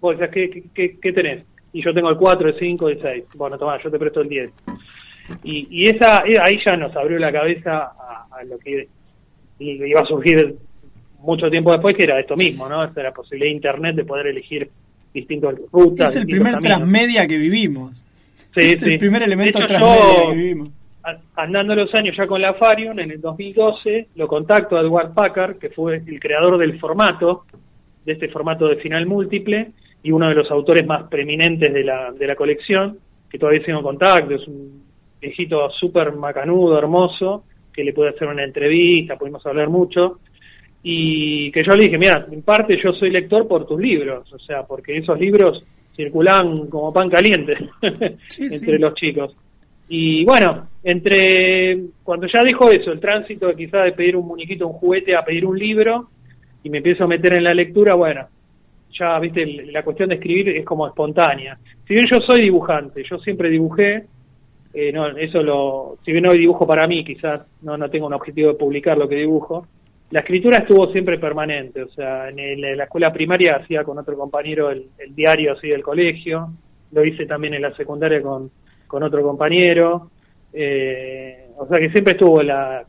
vos 0.00 0.16
¿qué, 0.32 0.64
qué, 0.74 0.98
qué 1.00 1.12
tenés? 1.12 1.44
y 1.72 1.82
yo 1.84 1.94
tengo 1.94 2.10
el 2.10 2.16
4, 2.16 2.48
el 2.48 2.58
5, 2.58 2.88
el 2.88 3.00
6. 3.00 3.24
Bueno, 3.36 3.58
toma, 3.58 3.80
yo 3.82 3.90
te 3.90 3.98
presto 3.98 4.20
el 4.20 4.28
10. 4.28 4.50
Y, 5.44 5.68
y 5.70 5.88
esa 5.88 6.18
eh, 6.26 6.36
ahí 6.42 6.58
ya 6.64 6.76
nos 6.76 6.94
abrió 6.96 7.18
la 7.18 7.30
cabeza 7.30 7.92
a, 8.30 8.44
lo 8.44 8.58
que 8.58 8.88
iba 9.60 10.00
a 10.00 10.06
surgir 10.06 10.56
mucho 11.20 11.48
tiempo 11.50 11.72
después, 11.72 11.94
que 11.94 12.04
era 12.04 12.18
esto 12.18 12.36
mismo, 12.36 12.68
¿no? 12.68 12.82
Esta 12.82 13.02
la 13.02 13.12
posibilidad 13.12 13.50
de 13.50 13.54
Internet 13.54 13.96
de 13.96 14.04
poder 14.04 14.28
elegir 14.28 14.68
distintas 15.12 15.54
rutas. 15.70 16.10
Es 16.10 16.16
el 16.16 16.26
primer 16.26 16.56
transmedia 16.58 17.26
que 17.26 17.38
vivimos. 17.38 18.06
Sí, 18.54 18.72
es 18.72 18.82
el 18.82 18.98
primer 18.98 19.22
elemento 19.22 19.60
transmedia 19.60 20.26
que 20.28 20.34
vivimos. 20.34 20.70
Andando 21.36 21.74
los 21.74 21.94
años 21.94 22.16
ya 22.16 22.26
con 22.26 22.42
la 22.42 22.54
Farion, 22.54 22.98
en 22.98 23.10
el 23.10 23.20
2012, 23.20 24.08
lo 24.16 24.26
contacto 24.26 24.76
a 24.76 24.80
Edward 24.80 25.14
Packard, 25.14 25.58
que 25.58 25.70
fue 25.70 25.96
el 25.96 26.20
creador 26.20 26.58
del 26.58 26.78
formato, 26.78 27.44
de 28.04 28.12
este 28.12 28.28
formato 28.28 28.66
de 28.66 28.76
final 28.76 29.06
múltiple, 29.06 29.72
y 30.02 30.10
uno 30.10 30.28
de 30.28 30.34
los 30.34 30.50
autores 30.50 30.86
más 30.86 31.04
preeminentes 31.04 31.72
de 31.72 31.84
la, 31.84 32.12
de 32.12 32.26
la 32.26 32.36
colección, 32.36 32.98
que 33.28 33.38
todavía 33.38 33.64
sigo 33.64 33.78
en 33.78 33.84
contacto, 33.84 34.34
es 34.34 34.46
un 34.48 34.82
viejito 35.20 35.70
súper 35.70 36.12
macanudo, 36.12 36.78
hermoso, 36.78 37.44
que 37.72 37.84
le 37.84 37.92
puede 37.92 38.10
hacer 38.10 38.28
una 38.28 38.44
entrevista, 38.44 39.16
pudimos 39.16 39.44
hablar 39.46 39.68
mucho, 39.68 40.20
y 40.82 41.52
que 41.52 41.62
yo 41.62 41.76
le 41.76 41.84
dije, 41.84 41.98
mira, 41.98 42.26
en 42.30 42.42
parte 42.42 42.78
yo 42.82 42.92
soy 42.92 43.10
lector 43.10 43.46
por 43.46 43.66
tus 43.66 43.80
libros, 43.80 44.32
o 44.32 44.38
sea, 44.38 44.64
porque 44.64 44.96
esos 44.96 45.18
libros 45.20 45.62
circulan 45.94 46.66
como 46.68 46.92
pan 46.92 47.10
caliente 47.10 47.56
entre 48.38 48.78
los 48.78 48.94
chicos. 48.94 49.36
Y 49.88 50.24
bueno, 50.24 50.68
entre 50.82 51.78
cuando 52.02 52.26
ya 52.28 52.42
dijo 52.44 52.70
eso, 52.70 52.92
el 52.92 53.00
tránsito 53.00 53.54
quizá 53.54 53.82
de 53.82 53.92
pedir 53.92 54.16
un 54.16 54.26
muñequito, 54.26 54.66
un 54.66 54.74
juguete, 54.74 55.14
a 55.14 55.24
pedir 55.24 55.44
un 55.44 55.58
libro, 55.58 56.08
y 56.62 56.70
me 56.70 56.78
empiezo 56.78 57.04
a 57.04 57.08
meter 57.08 57.34
en 57.34 57.44
la 57.44 57.54
lectura, 57.54 57.94
bueno, 57.94 58.26
ya, 58.98 59.18
viste, 59.18 59.46
la 59.70 59.82
cuestión 59.82 60.08
de 60.08 60.16
escribir 60.16 60.48
es 60.50 60.64
como 60.64 60.86
espontánea. 60.86 61.58
Si 61.86 61.94
bien 61.94 62.06
yo 62.10 62.20
soy 62.20 62.42
dibujante, 62.42 63.02
yo 63.08 63.18
siempre 63.18 63.48
dibujé, 63.48 64.06
eh, 64.72 64.92
no, 64.92 65.08
eso 65.16 65.42
lo, 65.42 65.98
si 66.04 66.12
bien 66.12 66.26
hoy 66.26 66.38
dibujo 66.38 66.66
para 66.66 66.86
mí, 66.86 67.04
quizás 67.04 67.42
no, 67.62 67.76
no 67.76 67.90
tengo 67.90 68.06
un 68.06 68.14
objetivo 68.14 68.52
de 68.52 68.58
publicar 68.58 68.96
lo 68.96 69.08
que 69.08 69.16
dibujo, 69.16 69.66
la 70.10 70.20
escritura 70.20 70.58
estuvo 70.58 70.90
siempre 70.90 71.18
permanente, 71.18 71.82
o 71.82 71.88
sea, 71.88 72.28
en, 72.30 72.60
la 72.60 72.84
escuela 72.84 73.12
primaria 73.12 73.56
hacía 73.56 73.84
con 73.84 73.96
otro 73.96 74.16
compañero 74.16 74.70
el, 74.70 74.88
diario 75.10 75.52
así 75.52 75.68
del 75.68 75.82
colegio, 75.82 76.52
lo 76.90 77.04
hice 77.04 77.26
también 77.26 77.54
en 77.54 77.62
la 77.62 77.74
secundaria 77.76 78.20
con, 78.20 78.50
con 78.88 79.04
otro 79.04 79.22
compañero, 79.22 80.10
eh, 80.52 81.46
o 81.56 81.66
sea 81.68 81.78
que 81.78 81.90
siempre 81.90 82.14
estuvo 82.14 82.42
la, 82.42 82.84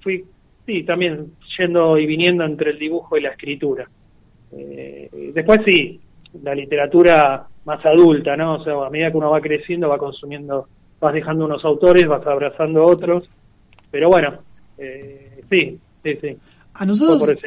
fui, 0.00 0.24
sí, 0.64 0.84
también 0.84 1.32
yendo 1.58 1.98
y 1.98 2.06
viniendo 2.06 2.44
entre 2.44 2.70
el 2.70 2.78
dibujo 2.78 3.16
y 3.16 3.22
la 3.22 3.30
escritura. 3.30 3.88
Eh, 4.52 5.32
después 5.34 5.60
sí, 5.64 6.00
la 6.42 6.54
literatura 6.54 7.46
más 7.64 7.84
adulta, 7.84 8.36
¿no? 8.36 8.56
O 8.56 8.64
sea, 8.64 8.74
a 8.86 8.90
medida 8.90 9.10
que 9.10 9.16
uno 9.16 9.30
va 9.30 9.40
creciendo, 9.40 9.88
va 9.88 9.98
consumiendo, 9.98 10.68
vas 11.00 11.14
dejando 11.14 11.44
unos 11.44 11.64
autores, 11.64 12.06
vas 12.06 12.26
abrazando 12.26 12.84
otros, 12.84 13.28
pero 13.90 14.08
bueno, 14.08 14.38
eh, 14.78 15.42
sí, 15.50 15.78
sí, 16.02 16.18
sí. 16.20 16.36
A 16.74 16.84
nosotros 16.84 17.38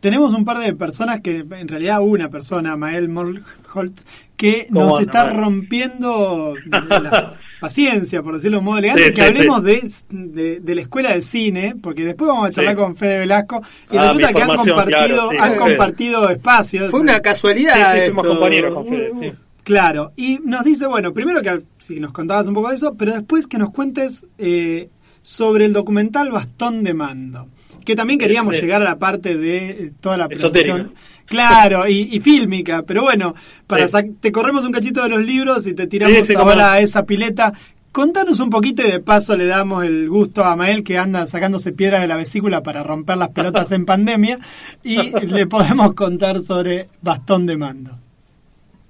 tenemos 0.00 0.32
un 0.32 0.44
par 0.44 0.58
de 0.58 0.74
personas 0.74 1.20
que, 1.20 1.38
en 1.38 1.68
realidad 1.68 2.00
una 2.00 2.30
persona, 2.30 2.76
Mael 2.76 3.08
Molholt, 3.08 4.00
que 4.36 4.66
nos 4.70 5.00
está 5.00 5.30
rompiendo 5.30 6.54
paciencia, 7.60 8.22
por 8.22 8.34
decirlo 8.34 8.56
de 8.56 8.58
un 8.58 8.64
modo 8.64 8.78
elegante, 8.78 9.12
que 9.12 9.22
hablemos 9.22 9.62
de, 9.62 10.60
de, 10.62 10.74
la 10.74 10.80
escuela 10.80 11.14
de 11.14 11.22
cine, 11.22 11.74
porque 11.80 12.04
después 12.04 12.28
vamos 12.28 12.48
a 12.48 12.52
charlar 12.52 12.76
con 12.76 12.96
Fede 12.96 13.18
Velasco 13.20 13.62
y 13.90 13.96
ah, 13.96 14.02
resulta 14.02 14.32
que 14.32 14.42
han 14.42 14.56
compartido, 14.56 15.30
han 15.38 15.56
compartido 15.56 16.30
espacios. 16.30 16.90
Fue 16.90 17.00
una 17.00 17.20
casualidad. 17.20 17.96
fuimos 18.06 18.26
compañeros 18.26 18.74
con 18.74 18.86
Fede, 18.86 19.34
Claro, 19.68 20.12
y 20.16 20.40
nos 20.44 20.64
dice, 20.64 20.86
bueno, 20.86 21.12
primero 21.12 21.42
que 21.42 21.60
si 21.76 22.00
nos 22.00 22.10
contabas 22.12 22.46
un 22.46 22.54
poco 22.54 22.70
de 22.70 22.76
eso, 22.76 22.94
pero 22.94 23.12
después 23.12 23.46
que 23.46 23.58
nos 23.58 23.70
cuentes 23.70 24.24
eh, 24.38 24.88
sobre 25.20 25.66
el 25.66 25.74
documental 25.74 26.32
Bastón 26.32 26.82
de 26.82 26.94
Mando, 26.94 27.48
que 27.84 27.94
también 27.94 28.18
queríamos 28.18 28.58
llegar 28.58 28.80
a 28.80 28.84
la 28.84 28.98
parte 28.98 29.36
de 29.36 29.68
eh, 29.68 29.92
toda 30.00 30.16
la 30.16 30.26
producción. 30.26 30.94
Claro, 31.28 31.86
y, 31.86 32.18
fílmica, 32.20 32.82
pero 32.84 33.02
bueno, 33.02 33.34
para 33.66 33.86
te 33.86 34.32
corremos 34.32 34.64
un 34.64 34.72
cachito 34.72 35.02
de 35.02 35.10
los 35.10 35.24
libros 35.24 35.66
y 35.66 35.74
te 35.74 35.86
tiramos 35.86 36.30
ahora 36.34 36.72
a 36.72 36.80
esa 36.80 37.04
pileta. 37.04 37.52
Contanos 37.92 38.40
un 38.40 38.48
poquito 38.48 38.82
y 38.82 38.90
de 38.90 39.00
paso 39.00 39.36
le 39.36 39.46
damos 39.46 39.84
el 39.84 40.08
gusto 40.08 40.42
a 40.44 40.56
Mael 40.56 40.82
que 40.82 40.96
anda 40.96 41.26
sacándose 41.26 41.72
piedras 41.72 42.00
de 42.00 42.06
la 42.06 42.16
vesícula 42.16 42.62
para 42.62 42.82
romper 42.82 43.18
las 43.18 43.28
pelotas 43.28 43.70
en 43.72 43.84
pandemia 43.84 44.38
y 44.82 45.10
le 45.26 45.46
podemos 45.46 45.92
contar 45.94 46.40
sobre 46.40 46.88
Bastón 47.02 47.44
de 47.44 47.56
Mando. 47.58 47.90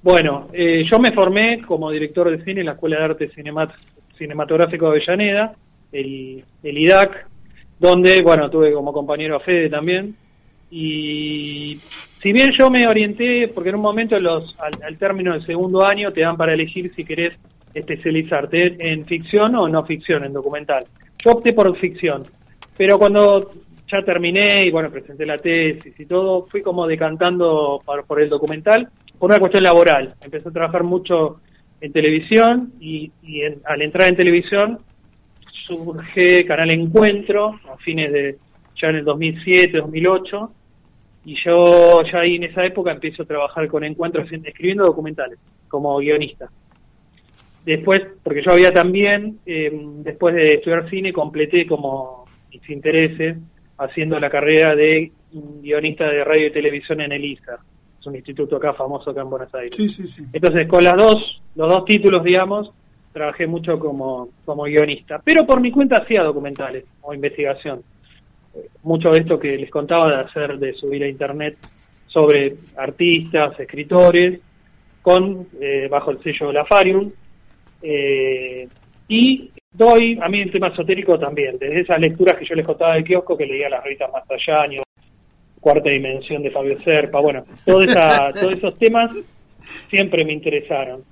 Bueno, 0.03 0.49
eh, 0.53 0.85
yo 0.89 1.01
me 1.01 1.13
formé 1.13 1.61
como 1.63 1.91
director 1.91 2.31
de 2.31 2.45
cine 2.45 2.61
en 2.61 2.67
la 2.67 2.73
Escuela 2.73 2.99
de 2.99 3.05
Arte 3.05 3.31
Cinematográfico 4.17 4.87
de 4.87 4.91
Avellaneda, 4.91 5.55
el, 5.91 6.45
el 6.63 6.79
IDAC, 6.79 7.27
donde, 7.81 8.23
bueno, 8.23 8.49
tuve 8.49 8.73
como 8.73 8.93
compañero 8.93 9.37
a 9.37 9.41
Fede 9.41 9.69
también. 9.69 10.15
Y 10.71 11.79
si 12.21 12.33
bien 12.33 12.51
yo 12.59 12.71
me 12.71 12.87
orienté, 12.87 13.49
porque 13.49 13.71
en 13.71 13.77
un 13.77 13.83
momento 13.83 14.19
los, 14.19 14.55
al, 14.59 14.99
término 14.99 15.33
del 15.33 15.47
segundo 15.47 15.87
año 15.87 16.13
te 16.13 16.21
dan 16.21 16.37
para 16.37 16.55
elegir 16.55 16.93
si 16.95 17.05
querés 17.05 17.35
especializarte 17.73 18.77
en 18.79 19.05
ficción 19.05 19.55
o 19.55 19.69
no 19.69 19.85
ficción, 19.85 20.25
en 20.25 20.33
documental. 20.33 20.85
Yo 21.25 21.33
opté 21.33 21.53
por 21.53 21.75
ficción, 21.77 22.25
pero 22.77 22.99
cuando 22.99 23.51
ya 23.91 24.03
terminé 24.05 24.67
y 24.67 24.71
bueno, 24.71 24.91
presenté 24.91 25.25
la 25.25 25.39
tesis 25.39 25.99
y 25.99 26.07
todo, 26.07 26.47
fui 26.47 26.63
como 26.63 26.87
decantando 26.87 27.81
por 28.07 28.21
el 28.21 28.29
documental 28.29 28.89
por 29.19 29.31
una 29.31 29.41
cuestión 29.41 29.65
laboral. 29.65 30.15
Empecé 30.23 30.49
a 30.49 30.53
trabajar 30.53 30.85
mucho 30.85 31.41
en 31.81 31.93
televisión 31.93 32.73
y, 32.81 33.11
al 33.65 33.83
entrar 33.83 34.09
en 34.09 34.17
televisión 34.17 34.79
surge 35.67 36.45
Canal 36.47 36.71
Encuentro 36.71 37.61
a 37.71 37.77
fines 37.79 38.13
de 38.13 38.39
ya 38.81 38.89
en 38.89 38.97
el 38.97 39.05
2007, 39.05 39.79
2008 39.79 40.53
y 41.29 41.37
yo 41.45 42.03
ya 42.11 42.21
ahí 42.21 42.37
en 42.37 42.45
esa 42.45 42.65
época 42.65 42.91
empiezo 42.91 43.23
a 43.23 43.27
trabajar 43.27 43.69
con 43.69 43.85
Encuentro 43.85 44.23
escribiendo 44.23 44.85
documentales 44.85 45.39
como 45.69 45.99
guionista. 45.99 46.49
Después, 47.67 48.01
porque 48.23 48.43
yo 48.43 48.53
había 48.53 48.73
también, 48.73 49.39
eh, 49.45 49.71
después 49.99 50.35
de 50.35 50.47
estudiar 50.55 50.89
cine, 50.89 51.13
completé 51.13 51.67
como 51.67 52.25
mis 52.51 52.71
intereses 52.71 53.37
haciendo 53.77 54.19
la 54.19 54.31
carrera 54.31 54.75
de 54.75 55.13
guionista 55.61 56.07
de 56.07 56.25
radio 56.25 56.47
y 56.47 56.53
televisión 56.53 57.03
en 57.03 57.13
el 57.13 57.23
ISA 57.23 57.59
es 58.01 58.07
un 58.07 58.17
instituto 58.17 58.57
acá 58.57 58.73
famoso 58.73 59.11
acá 59.11 59.21
en 59.21 59.29
Buenos 59.29 59.55
Aires. 59.55 59.77
Sí, 59.77 59.87
sí, 59.87 60.07
sí. 60.07 60.25
Entonces, 60.33 60.67
con 60.67 60.83
las 60.83 60.97
dos, 60.97 61.43
los 61.57 61.69
dos 61.69 61.85
títulos, 61.85 62.25
digamos, 62.25 62.71
trabajé 63.13 63.47
mucho 63.47 63.79
como, 63.79 64.31
como 64.47 64.63
guionista, 64.63 65.21
pero 65.23 65.45
por 65.45 65.61
mi 65.61 65.71
cuenta 65.71 66.01
hacía 66.03 66.23
documentales 66.23 66.85
o 67.03 67.13
investigación. 67.13 67.83
Mucho 68.83 69.11
de 69.11 69.21
esto 69.21 69.39
que 69.39 69.57
les 69.57 69.71
contaba 69.71 70.11
de 70.11 70.23
hacer, 70.23 70.59
de 70.59 70.73
subir 70.75 71.03
a 71.05 71.09
internet 71.09 71.57
sobre 72.07 72.55
artistas, 72.77 73.59
escritores, 73.61 74.41
con 75.03 75.47
eh, 75.61 75.89
bajo 75.91 76.11
el 76.11 76.23
sello 76.23 76.49
de 76.49 76.53
la 76.53 76.65
Farium. 76.65 77.11
Eh, 77.83 78.69
y 79.09 79.51
doy, 79.73 80.19
a 80.21 80.29
mí 80.29 80.41
el 80.41 80.51
tema 80.51 80.69
esotérico 80.69 81.19
también, 81.19 81.57
desde 81.59 81.81
esas 81.81 82.01
lecturas 82.01 82.37
que 82.37 82.45
yo 82.45 82.55
les 82.55 82.67
contaba 82.67 82.95
de 82.95 83.05
kiosco, 83.05 83.37
que 83.37 83.47
leía 83.47 83.69
las 83.69 83.83
revistas 83.83 84.11
Mastallaño, 84.13 84.83
cuarta 85.61 85.91
dimensión 85.91 86.43
de 86.43 86.51
Fabio 86.51 86.81
Serpa, 86.83 87.21
bueno, 87.21 87.45
todos 87.65 87.87
esos 88.53 88.79
temas 88.79 89.11
siempre 89.89 90.25
me 90.25 90.33
interesaron. 90.33 91.03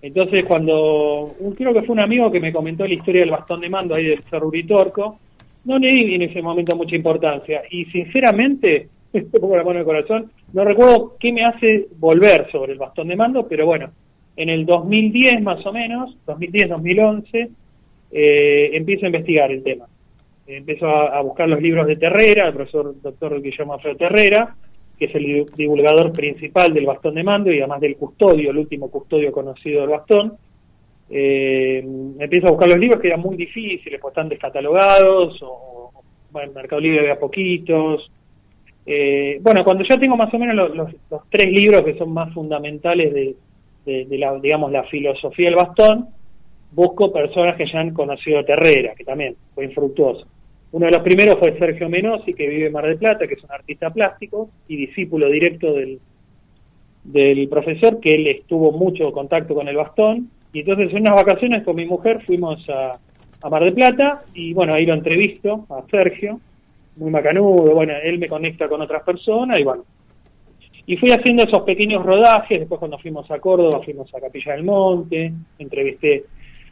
Entonces 0.00 0.42
cuando, 0.44 1.34
creo 1.56 1.72
que 1.72 1.82
fue 1.82 1.94
un 1.94 2.02
amigo 2.02 2.30
que 2.30 2.40
me 2.40 2.52
comentó 2.52 2.84
la 2.86 2.94
historia 2.94 3.20
del 3.20 3.30
bastón 3.30 3.60
de 3.60 3.70
mando 3.70 3.94
ahí 3.94 4.06
del 4.06 4.22
Cerro 4.24 4.48
Uritorco, 4.48 5.18
no 5.64 5.78
le 5.78 5.90
di 5.90 6.14
en 6.14 6.22
ese 6.22 6.42
momento 6.42 6.76
mucha 6.76 6.96
importancia. 6.96 7.62
Y 7.70 7.84
sinceramente, 7.86 8.88
pongo 9.40 9.56
la 9.56 9.64
mano 9.64 9.72
en 9.72 9.78
el 9.78 9.84
corazón, 9.84 10.32
no 10.52 10.64
recuerdo 10.64 11.16
qué 11.18 11.32
me 11.32 11.44
hace 11.44 11.88
volver 11.98 12.50
sobre 12.50 12.72
el 12.72 12.78
bastón 12.78 13.08
de 13.08 13.16
mando, 13.16 13.46
pero 13.48 13.66
bueno, 13.66 13.90
en 14.36 14.48
el 14.48 14.64
2010 14.66 15.42
más 15.42 15.64
o 15.66 15.72
menos, 15.72 16.16
2010-2011, 16.26 17.50
eh, 18.12 18.70
empiezo 18.76 19.06
a 19.06 19.08
investigar 19.08 19.50
el 19.50 19.62
tema. 19.62 19.86
Empezó 20.46 20.86
a, 20.88 21.20
buscar 21.22 21.48
los 21.48 21.62
libros 21.62 21.86
de 21.86 21.96
Terrera, 21.96 22.48
el 22.48 22.54
profesor 22.54 22.94
doctor 23.00 23.40
Guillermo 23.40 23.74
Alfredo 23.74 23.96
Terrera, 23.96 24.54
que 24.98 25.06
es 25.06 25.14
el 25.14 25.46
divulgador 25.56 26.12
principal 26.12 26.74
del 26.74 26.86
bastón 26.86 27.14
de 27.14 27.22
mando 27.22 27.52
y 27.52 27.58
además 27.58 27.80
del 27.80 27.96
custodio, 27.96 28.50
el 28.50 28.58
último 28.58 28.90
custodio 28.90 29.32
conocido 29.32 29.82
del 29.82 29.90
bastón. 29.90 30.34
Eh, 31.14 31.84
empiezo 32.18 32.46
a 32.46 32.52
buscar 32.52 32.70
los 32.70 32.78
libros 32.78 32.98
que 32.98 33.08
eran 33.08 33.20
muy 33.20 33.36
difíciles, 33.36 34.00
pues 34.00 34.12
están 34.12 34.30
descatalogados, 34.30 35.38
o, 35.42 35.92
bueno, 36.30 36.48
en 36.48 36.54
Mercado 36.54 36.80
Libre 36.80 37.00
había 37.00 37.18
poquitos. 37.18 38.10
Eh, 38.86 39.38
bueno, 39.42 39.62
cuando 39.62 39.84
ya 39.84 39.98
tengo 39.98 40.16
más 40.16 40.32
o 40.32 40.38
menos 40.38 40.56
los, 40.74 40.90
los, 41.10 41.22
tres 41.28 41.52
libros 41.52 41.82
que 41.82 41.98
son 41.98 42.14
más 42.14 42.32
fundamentales 42.32 43.12
de, 43.84 44.18
la, 44.18 44.38
digamos, 44.38 44.72
la 44.72 44.84
filosofía 44.84 45.50
del 45.50 45.56
bastón, 45.56 46.08
busco 46.72 47.12
personas 47.12 47.56
que 47.56 47.70
ya 47.70 47.80
han 47.80 47.92
conocido 47.92 48.42
Terrera, 48.42 48.94
que 48.94 49.04
también 49.04 49.36
fue 49.54 49.66
infructuoso. 49.66 50.26
Uno 50.72 50.86
de 50.86 50.92
los 50.92 51.02
primeros 51.02 51.36
fue 51.38 51.58
Sergio 51.58 51.90
Menosi, 51.90 52.32
que 52.32 52.48
vive 52.48 52.68
en 52.68 52.72
Mar 52.72 52.86
del 52.86 52.96
Plata, 52.96 53.28
que 53.28 53.34
es 53.34 53.44
un 53.44 53.52
artista 53.52 53.90
plástico 53.90 54.48
y 54.66 54.76
discípulo 54.76 55.28
directo 55.28 55.74
del, 55.74 56.00
del 57.04 57.48
profesor, 57.48 58.00
que 58.00 58.14
él 58.14 58.26
estuvo 58.28 58.72
mucho 58.72 59.12
contacto 59.12 59.54
con 59.54 59.68
el 59.68 59.76
bastón. 59.76 60.30
Y 60.52 60.60
entonces 60.60 60.90
en 60.92 61.00
unas 61.00 61.14
vacaciones 61.14 61.64
con 61.64 61.76
mi 61.76 61.86
mujer 61.86 62.22
fuimos 62.22 62.68
a, 62.68 62.98
a 63.42 63.50
Mar 63.50 63.64
del 63.64 63.74
Plata 63.74 64.20
y 64.34 64.52
bueno, 64.52 64.74
ahí 64.74 64.86
lo 64.86 64.94
entrevisto 64.94 65.66
a 65.70 65.82
Sergio, 65.90 66.38
muy 66.96 67.10
macanudo, 67.10 67.74
bueno, 67.74 67.94
él 68.02 68.18
me 68.18 68.28
conecta 68.28 68.68
con 68.68 68.80
otras 68.82 69.02
personas 69.02 69.58
y 69.58 69.64
bueno. 69.64 69.84
Y 70.84 70.96
fui 70.96 71.10
haciendo 71.10 71.44
esos 71.44 71.62
pequeños 71.62 72.04
rodajes, 72.04 72.60
después 72.60 72.78
cuando 72.78 72.98
fuimos 72.98 73.30
a 73.30 73.38
Córdoba 73.38 73.80
fuimos 73.84 74.12
a 74.14 74.20
Capilla 74.20 74.52
del 74.52 74.64
Monte, 74.64 75.32
entrevisté 75.58 76.24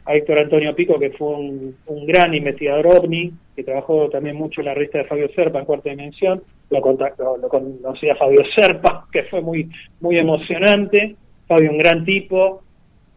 a 0.05 0.15
Héctor 0.15 0.39
Antonio 0.39 0.75
Pico, 0.75 0.99
que 0.99 1.11
fue 1.11 1.27
un, 1.27 1.75
gran 2.05 2.33
investigador 2.33 2.87
ovni, 2.87 3.31
que 3.55 3.63
trabajó 3.63 4.09
también 4.09 4.35
mucho 4.35 4.61
en 4.61 4.67
la 4.67 4.73
revista 4.73 4.97
de 4.97 5.05
Fabio 5.05 5.29
Serpa 5.33 5.59
en 5.59 5.65
cuarta 5.65 5.89
dimensión, 5.89 6.41
lo, 6.69 6.81
contactó, 6.81 7.37
lo 7.37 7.47
conocí 7.47 8.09
a 8.09 8.15
Fabio 8.15 8.43
Serpa, 8.55 9.07
que 9.11 9.23
fue 9.23 9.41
muy, 9.41 9.69
muy 10.01 10.17
emocionante, 10.17 11.15
Fabio 11.47 11.71
un 11.71 11.77
gran 11.77 12.03
tipo, 12.03 12.63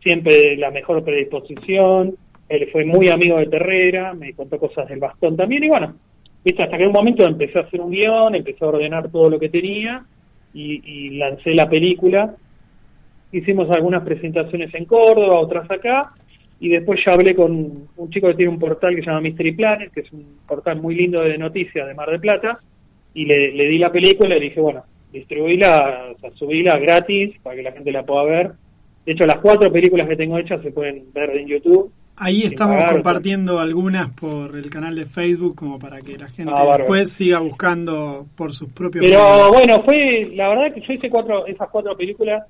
siempre 0.05 0.57
la 0.57 0.71
mejor 0.71 1.03
predisposición, 1.03 2.15
él 2.49 2.69
fue 2.71 2.85
muy 2.85 3.09
amigo 3.09 3.39
de 3.39 3.47
Terrera, 3.47 4.13
me 4.13 4.35
contó 4.35 4.59
cosas 4.59 4.89
del 4.89 5.01
bastón 5.01 5.37
también, 5.37 5.65
y 5.65 5.69
bueno, 5.69 5.95
¿viste? 6.45 6.63
hasta 6.63 6.77
que 6.77 6.85
en 6.85 6.91
un 6.91 6.95
momento 6.95 7.27
empecé 7.27 7.59
a 7.59 7.63
hacer 7.63 7.81
un 7.81 7.91
guion, 7.91 8.35
empecé 8.35 8.65
a 8.65 8.69
ordenar 8.69 9.11
todo 9.11 9.31
lo 9.31 9.41
que 9.41 9.49
tenía, 9.49 10.05
y, 10.53 11.09
lancé 11.19 11.53
la 11.53 11.69
película, 11.69 12.33
hicimos 13.33 13.69
algunas 13.71 14.05
presentaciones 14.05 14.73
en 14.75 14.85
Córdoba, 14.85 15.41
otras 15.41 15.69
acá, 15.69 16.13
y 16.61 16.69
después 16.69 17.01
ya 17.05 17.13
hablé 17.13 17.35
con 17.35 17.89
un 17.97 18.11
chico 18.11 18.29
que 18.29 18.35
tiene 18.35 18.53
un 18.53 18.61
portal 18.61 18.95
que 18.95 19.03
se 19.03 19.09
llama 19.09 19.23
Mystery 19.23 19.53
Planet, 19.53 19.93
que 19.93 20.01
es 20.01 20.13
un 20.13 20.39
portal 20.47 20.81
muy 20.81 20.95
lindo 20.95 21.23
de 21.23 21.37
noticias 21.39 21.89
de 21.89 21.95
Mar 21.95 22.09
del 22.09 22.21
Plata, 22.21 22.61
y 23.15 23.25
le, 23.25 23.51
di 23.69 23.79
la 23.79 23.91
película 23.91 24.37
y 24.37 24.39
le 24.39 24.45
dije, 24.45 24.61
bueno, 24.61 24.85
distribuíla, 25.13 26.13
o 26.15 26.19
sea, 26.21 26.31
subíla 26.33 26.79
gratis 26.79 27.35
para 27.43 27.57
que 27.57 27.63
la 27.63 27.73
gente 27.73 27.91
la 27.91 28.05
pueda 28.05 28.25
ver. 28.25 28.53
De 29.05 29.13
hecho, 29.13 29.27
las 29.27 29.39
cuatro 29.39 29.71
películas 29.71 30.09
que 30.09 30.17
tengo 30.17 30.39
hechas 30.39 30.63
se 30.63 30.71
pueden 30.71 31.05
ver 31.13 31.37
en 31.37 31.47
YouTube. 31.47 31.93
Ahí 32.17 32.43
estamos 32.43 32.85
compartiendo 32.91 33.59
algunas 33.59 34.09
por 34.11 34.57
el 34.57 34.71
canal 34.71 34.95
de 34.95 35.05
Facebook 35.05 35.57
como 35.57 35.81
para 35.81 36.01
que 36.01 36.17
la 36.17 36.29
gente 36.29 36.53
ah, 36.55 36.77
después 36.79 37.11
siga 37.11 37.41
buscando 37.41 38.27
por 38.37 38.53
sus 38.53 38.71
propios 38.71 39.05
Pero 39.05 39.53
bueno, 39.53 39.83
fue 39.83 40.31
la 40.33 40.49
verdad 40.49 40.73
que 40.73 40.81
yo 40.81 40.93
hice 40.93 41.11
cuatro 41.11 41.45
esas 41.45 41.69
cuatro 41.71 41.97
películas 41.97 42.45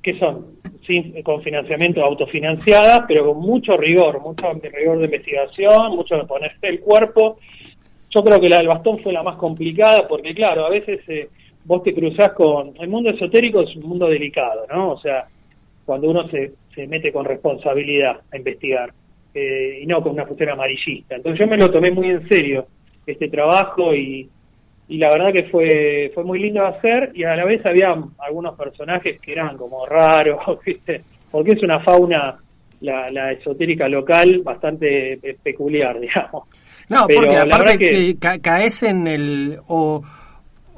que 0.00 0.16
son 0.16 0.46
sin, 0.86 1.20
con 1.22 1.42
financiamiento 1.42 2.04
autofinanciada, 2.04 3.04
pero 3.06 3.26
con 3.26 3.38
mucho 3.38 3.76
rigor, 3.76 4.20
mucho 4.20 4.52
rigor 4.52 4.98
de 4.98 5.04
investigación, 5.04 5.96
mucho 5.96 6.16
de 6.16 6.24
ponerse 6.24 6.68
el 6.68 6.80
cuerpo. 6.80 7.38
Yo 8.10 8.22
creo 8.22 8.40
que 8.40 8.48
la 8.48 8.58
del 8.58 8.68
bastón 8.68 9.00
fue 9.00 9.12
la 9.12 9.22
más 9.22 9.36
complicada 9.36 10.04
porque, 10.06 10.34
claro, 10.34 10.66
a 10.66 10.70
veces 10.70 11.00
eh, 11.08 11.28
vos 11.64 11.82
te 11.82 11.94
cruzás 11.94 12.32
con... 12.32 12.74
El 12.78 12.88
mundo 12.88 13.10
esotérico 13.10 13.62
es 13.62 13.74
un 13.76 13.88
mundo 13.88 14.06
delicado, 14.06 14.66
¿no? 14.68 14.92
O 14.92 14.98
sea, 14.98 15.26
cuando 15.84 16.10
uno 16.10 16.28
se, 16.28 16.52
se 16.74 16.86
mete 16.86 17.12
con 17.12 17.24
responsabilidad 17.24 18.20
a 18.32 18.36
investigar 18.36 18.92
eh, 19.34 19.80
y 19.82 19.86
no 19.86 20.02
con 20.02 20.12
una 20.12 20.26
función 20.26 20.50
amarillista. 20.50 21.16
Entonces 21.16 21.40
yo 21.40 21.46
me 21.46 21.56
lo 21.56 21.70
tomé 21.70 21.90
muy 21.90 22.08
en 22.08 22.28
serio, 22.28 22.66
este 23.06 23.28
trabajo, 23.28 23.94
y, 23.94 24.28
y 24.88 24.98
la 24.98 25.08
verdad 25.08 25.32
que 25.32 25.44
fue 25.44 26.10
fue 26.14 26.24
muy 26.24 26.38
lindo 26.38 26.64
hacer 26.66 27.10
y 27.14 27.24
a 27.24 27.34
la 27.34 27.44
vez 27.44 27.64
había 27.64 27.94
algunos 28.18 28.56
personajes 28.56 29.20
que 29.20 29.32
eran 29.32 29.56
como 29.56 29.86
raros, 29.86 30.40
¿viste? 30.66 31.02
porque 31.30 31.52
es 31.52 31.62
una 31.62 31.80
fauna 31.80 32.38
la, 32.80 33.08
la 33.10 33.32
esotérica 33.32 33.88
local 33.88 34.42
bastante 34.44 35.18
peculiar, 35.42 35.98
digamos. 36.00 36.48
No, 36.88 37.06
porque 37.06 37.36
aparte 37.36 37.78
que, 37.78 38.16
caes 38.40 38.82
en 38.82 39.06
el... 39.06 39.58
O, 39.68 40.02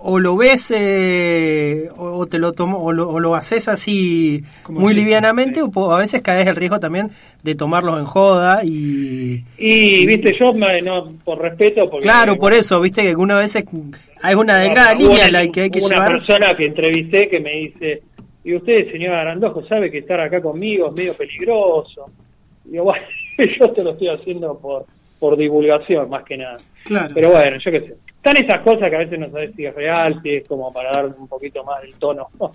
o 0.06 0.18
lo 0.18 0.36
ves 0.36 0.70
eh, 0.76 1.88
o 1.96 2.26
te 2.26 2.38
lo 2.38 2.52
tomo 2.52 2.78
o 2.84 2.92
lo, 2.92 3.08
o 3.08 3.20
lo 3.20 3.34
haces 3.34 3.68
así 3.68 4.42
muy 4.68 4.92
livianamente 4.92 5.62
o 5.62 5.92
a 5.92 5.98
veces 5.98 6.20
caes 6.20 6.46
el 6.46 6.56
riesgo 6.56 6.78
también 6.78 7.10
de 7.42 7.54
tomarlo 7.54 7.98
en 7.98 8.04
joda 8.04 8.62
y 8.64 9.44
y 9.56 10.04
viste 10.04 10.36
yo 10.38 10.52
no 10.52 10.66
por 11.24 11.40
respeto 11.40 11.88
porque, 11.88 12.02
claro 12.02 12.36
por 12.36 12.52
eso 12.52 12.82
viste 12.82 13.00
que 13.00 13.08
algunas 13.08 13.38
veces 13.38 13.64
hay 14.20 14.34
una 14.34 14.58
delgada 14.58 14.94
línea 14.94 15.30
la 15.30 15.48
que 15.48 15.62
hay 15.62 15.70
que 15.70 15.80
una 15.80 16.06
persona 16.06 16.54
que 16.54 16.66
entrevisté 16.66 17.30
que 17.30 17.40
me 17.40 17.52
dice 17.52 18.02
y 18.44 18.54
usted 18.54 18.92
señor 18.92 19.14
Arandojo 19.14 19.66
sabe 19.66 19.90
que 19.90 19.98
estar 19.98 20.20
acá 20.20 20.42
conmigo 20.42 20.88
es 20.88 20.94
medio 20.94 21.14
peligroso 21.14 22.10
y 22.66 22.72
digo 22.72 22.84
bueno 22.84 23.06
yo 23.58 23.70
te 23.70 23.82
lo 23.82 23.92
estoy 23.92 24.08
haciendo 24.08 24.58
por 24.58 24.84
por 25.24 25.38
divulgación 25.38 26.10
más 26.10 26.22
que 26.22 26.36
nada 26.36 26.58
claro. 26.84 27.14
pero 27.14 27.30
bueno 27.30 27.56
yo 27.58 27.70
qué 27.70 27.80
sé 27.80 27.94
están 28.24 28.42
esas 28.42 28.60
cosas 28.60 28.90
que 28.90 28.96
a 28.96 29.00
veces 29.00 29.18
no 29.18 29.30
sabes 29.30 29.54
si 29.54 29.64
es 29.66 29.74
real, 29.74 30.20
si 30.22 30.36
es 30.36 30.48
como 30.48 30.72
para 30.72 30.90
dar 30.92 31.06
un 31.06 31.28
poquito 31.28 31.62
más 31.64 31.82
el 31.84 31.94
tono 31.94 32.28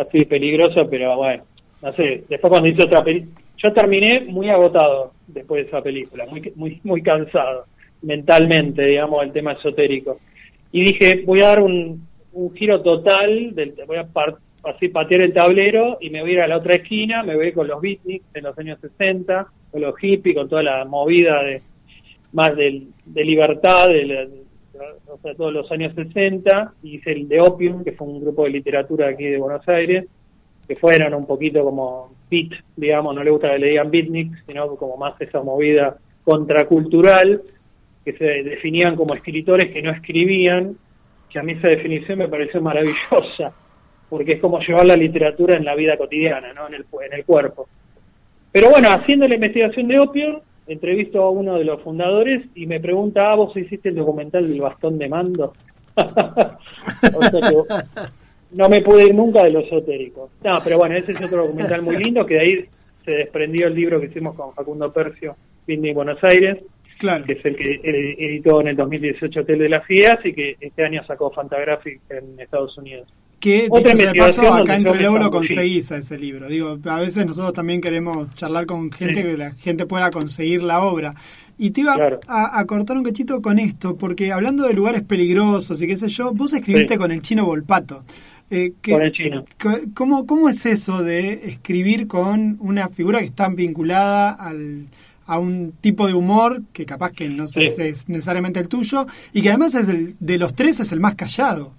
así 0.00 0.24
peligroso, 0.24 0.88
pero 0.88 1.16
bueno, 1.16 1.44
no 1.82 1.92
sé, 1.92 2.24
después 2.28 2.50
cuando 2.50 2.68
hice 2.68 2.82
otra 2.82 3.04
película, 3.04 3.40
yo 3.58 3.72
terminé 3.72 4.20
muy 4.20 4.48
agotado 4.48 5.12
después 5.26 5.64
de 5.64 5.68
esa 5.68 5.82
película, 5.82 6.24
muy, 6.26 6.52
muy, 6.56 6.80
muy 6.82 7.02
cansado 7.02 7.64
mentalmente, 8.02 8.84
digamos, 8.84 9.22
el 9.22 9.32
tema 9.32 9.52
esotérico. 9.52 10.18
Y 10.72 10.82
dije, 10.82 11.22
voy 11.24 11.40
a 11.42 11.48
dar 11.48 11.60
un, 11.60 12.06
un 12.32 12.54
giro 12.54 12.80
total, 12.82 13.54
del, 13.54 13.74
voy 13.86 13.98
a 13.98 14.06
así 14.64 14.88
patear 14.88 15.20
el 15.20 15.34
tablero 15.34 15.98
y 16.00 16.08
me 16.08 16.22
voy 16.22 16.30
a 16.30 16.34
ir 16.34 16.40
a 16.40 16.48
la 16.48 16.56
otra 16.56 16.76
esquina, 16.76 17.22
me 17.22 17.36
voy 17.36 17.52
con 17.52 17.68
los 17.68 17.82
beatniks 17.82 18.32
de 18.32 18.40
los 18.40 18.58
años 18.58 18.78
60, 18.80 19.46
con 19.74 19.82
los 19.82 19.98
hippies, 19.98 20.36
con 20.36 20.48
toda 20.48 20.62
la 20.62 20.84
movida 20.84 21.42
de 21.42 21.60
más 22.32 22.54
de, 22.54 22.86
de 23.06 23.24
libertad, 23.24 23.88
de, 23.88 24.28
o 25.08 25.18
sea, 25.18 25.34
todos 25.34 25.52
los 25.52 25.68
años 25.72 25.92
60, 25.96 26.74
hice 26.84 27.10
el 27.10 27.26
de 27.26 27.40
Opium, 27.40 27.82
que 27.82 27.90
fue 27.90 28.06
un 28.06 28.20
grupo 28.20 28.44
de 28.44 28.50
literatura 28.50 29.08
aquí 29.08 29.24
de 29.24 29.36
Buenos 29.36 29.66
Aires, 29.68 30.06
que 30.68 30.76
fueron 30.76 31.12
un 31.14 31.26
poquito 31.26 31.64
como 31.64 32.12
beat, 32.30 32.52
digamos, 32.76 33.16
no 33.16 33.24
le 33.24 33.32
gusta 33.32 33.50
que 33.50 33.58
le 33.58 33.70
digan 33.70 33.90
beatniks, 33.90 34.44
sino 34.46 34.76
como 34.76 34.96
más 34.96 35.20
esa 35.20 35.42
movida 35.42 35.98
contracultural, 36.22 37.42
que 38.04 38.12
se 38.12 38.24
definían 38.44 38.94
como 38.94 39.12
escritores 39.14 39.72
que 39.72 39.82
no 39.82 39.90
escribían, 39.90 40.76
que 41.28 41.40
a 41.40 41.42
mí 41.42 41.54
esa 41.54 41.66
definición 41.66 42.20
me 42.20 42.28
pareció 42.28 42.62
maravillosa, 42.62 43.52
porque 44.08 44.34
es 44.34 44.40
como 44.40 44.60
llevar 44.60 44.86
la 44.86 44.96
literatura 44.96 45.56
en 45.56 45.64
la 45.64 45.74
vida 45.74 45.96
cotidiana, 45.96 46.52
¿no? 46.52 46.68
en, 46.68 46.74
el, 46.74 46.86
en 47.04 47.12
el 47.12 47.24
cuerpo. 47.24 47.66
Pero 48.54 48.70
bueno, 48.70 48.88
haciendo 48.92 49.26
la 49.26 49.34
investigación 49.34 49.88
de 49.88 49.98
Opium, 49.98 50.38
entrevisto 50.68 51.20
a 51.24 51.30
uno 51.30 51.58
de 51.58 51.64
los 51.64 51.82
fundadores 51.82 52.40
y 52.54 52.66
me 52.66 52.78
pregunta, 52.78 53.32
ah, 53.32 53.34
vos 53.34 53.56
hiciste 53.56 53.88
el 53.88 53.96
documental 53.96 54.46
del 54.46 54.60
bastón 54.60 54.96
de 54.96 55.08
mando. 55.08 55.52
o 55.96 57.20
sea 57.20 57.40
que 57.40 58.06
no 58.52 58.68
me 58.68 58.80
pude 58.80 59.06
ir 59.06 59.14
nunca 59.16 59.42
de 59.42 59.50
lo 59.50 59.58
esotérico. 59.58 60.30
No, 60.44 60.60
pero 60.62 60.78
bueno, 60.78 60.94
ese 60.94 61.10
es 61.10 61.24
otro 61.24 61.38
documental 61.46 61.82
muy 61.82 61.96
lindo 61.96 62.24
que 62.24 62.34
de 62.34 62.40
ahí 62.40 62.64
se 63.04 63.10
desprendió 63.16 63.66
el 63.66 63.74
libro 63.74 63.98
que 63.98 64.06
hicimos 64.06 64.36
con 64.36 64.54
Facundo 64.54 64.92
Percio, 64.92 65.34
Vindy 65.66 65.92
Buenos 65.92 66.22
Aires, 66.22 66.58
claro. 67.00 67.24
que 67.24 67.32
es 67.32 67.44
el 67.44 67.56
que 67.56 67.80
editó 67.82 68.60
en 68.60 68.68
el 68.68 68.76
2018 68.76 69.40
Hotel 69.40 69.58
de 69.58 69.68
las 69.68 69.84
FIAs 69.84 70.24
y 70.26 70.32
que 70.32 70.56
este 70.60 70.84
año 70.84 71.04
sacó 71.04 71.32
Fantagraphic 71.32 72.02
en 72.08 72.38
Estados 72.38 72.78
Unidos 72.78 73.08
que 73.44 73.68
de 73.68 74.14
paso 74.18 74.54
acá 74.54 74.74
entre 74.74 74.98
luego 74.98 75.18
lo 75.18 75.30
conseguís 75.30 75.92
a 75.92 75.98
ese 75.98 76.18
libro. 76.18 76.48
Digo, 76.48 76.78
a 76.82 77.00
veces 77.00 77.26
nosotros 77.26 77.52
también 77.52 77.82
queremos 77.82 78.34
charlar 78.34 78.64
con 78.64 78.90
gente 78.90 79.22
que 79.22 79.36
la 79.36 79.50
gente 79.50 79.84
pueda 79.84 80.10
conseguir 80.10 80.62
la 80.62 80.82
obra. 80.82 81.14
Y 81.58 81.70
te 81.70 81.82
iba 81.82 81.94
a, 82.26 82.64
cortar 82.64 82.96
un 82.96 83.04
cachito 83.04 83.42
con 83.42 83.58
esto, 83.58 83.96
porque 83.96 84.32
hablando 84.32 84.66
de 84.66 84.72
lugares 84.72 85.02
peligrosos 85.02 85.80
y 85.82 85.86
qué 85.86 85.96
sé 85.98 86.08
yo, 86.08 86.32
vos 86.32 86.54
escribiste 86.54 86.96
con 86.96 87.12
el 87.12 87.20
chino 87.20 87.44
Volpato. 87.44 88.04
Eh, 88.50 88.72
con 88.82 89.02
el 89.02 89.12
chino. 89.12 89.44
¿cómo, 89.92 90.24
¿Cómo 90.26 90.48
es 90.48 90.64
eso 90.64 91.02
de 91.02 91.50
escribir 91.50 92.06
con 92.06 92.56
una 92.60 92.88
figura 92.88 93.18
que 93.18 93.26
está 93.26 93.50
vinculada 93.50 94.30
al, 94.30 94.86
a 95.26 95.38
un 95.38 95.74
tipo 95.82 96.06
de 96.06 96.14
humor 96.14 96.62
que 96.72 96.86
capaz 96.86 97.12
que 97.12 97.28
no 97.28 97.46
sé 97.46 97.74
si 97.76 97.82
es 97.82 98.08
necesariamente 98.08 98.58
el 98.58 98.68
tuyo 98.68 99.06
y 99.34 99.42
que 99.42 99.50
además 99.50 99.74
es 99.74 99.86
de 100.18 100.38
los 100.38 100.54
tres 100.54 100.80
es 100.80 100.92
el 100.92 101.00
más 101.00 101.14
callado? 101.14 101.72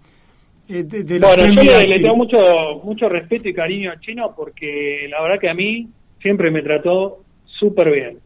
Eh, 0.68 0.84
bueno, 1.20 1.46
yo 1.48 1.62
le, 1.62 2.00
tengo 2.00 2.16
mucho, 2.16 2.38
mucho 2.84 3.08
respeto 3.08 3.48
y 3.48 3.54
cariño 3.54 3.92
al 3.92 4.00
chino 4.00 4.34
porque 4.36 5.08
la 5.10 5.22
verdad 5.22 5.40
que 5.40 5.50
a 5.50 5.54
mí 5.54 5.88
siempre 6.20 6.50
me 6.50 6.64
trató 6.64 7.24
súper 7.46 7.92
bien. 7.92 8.18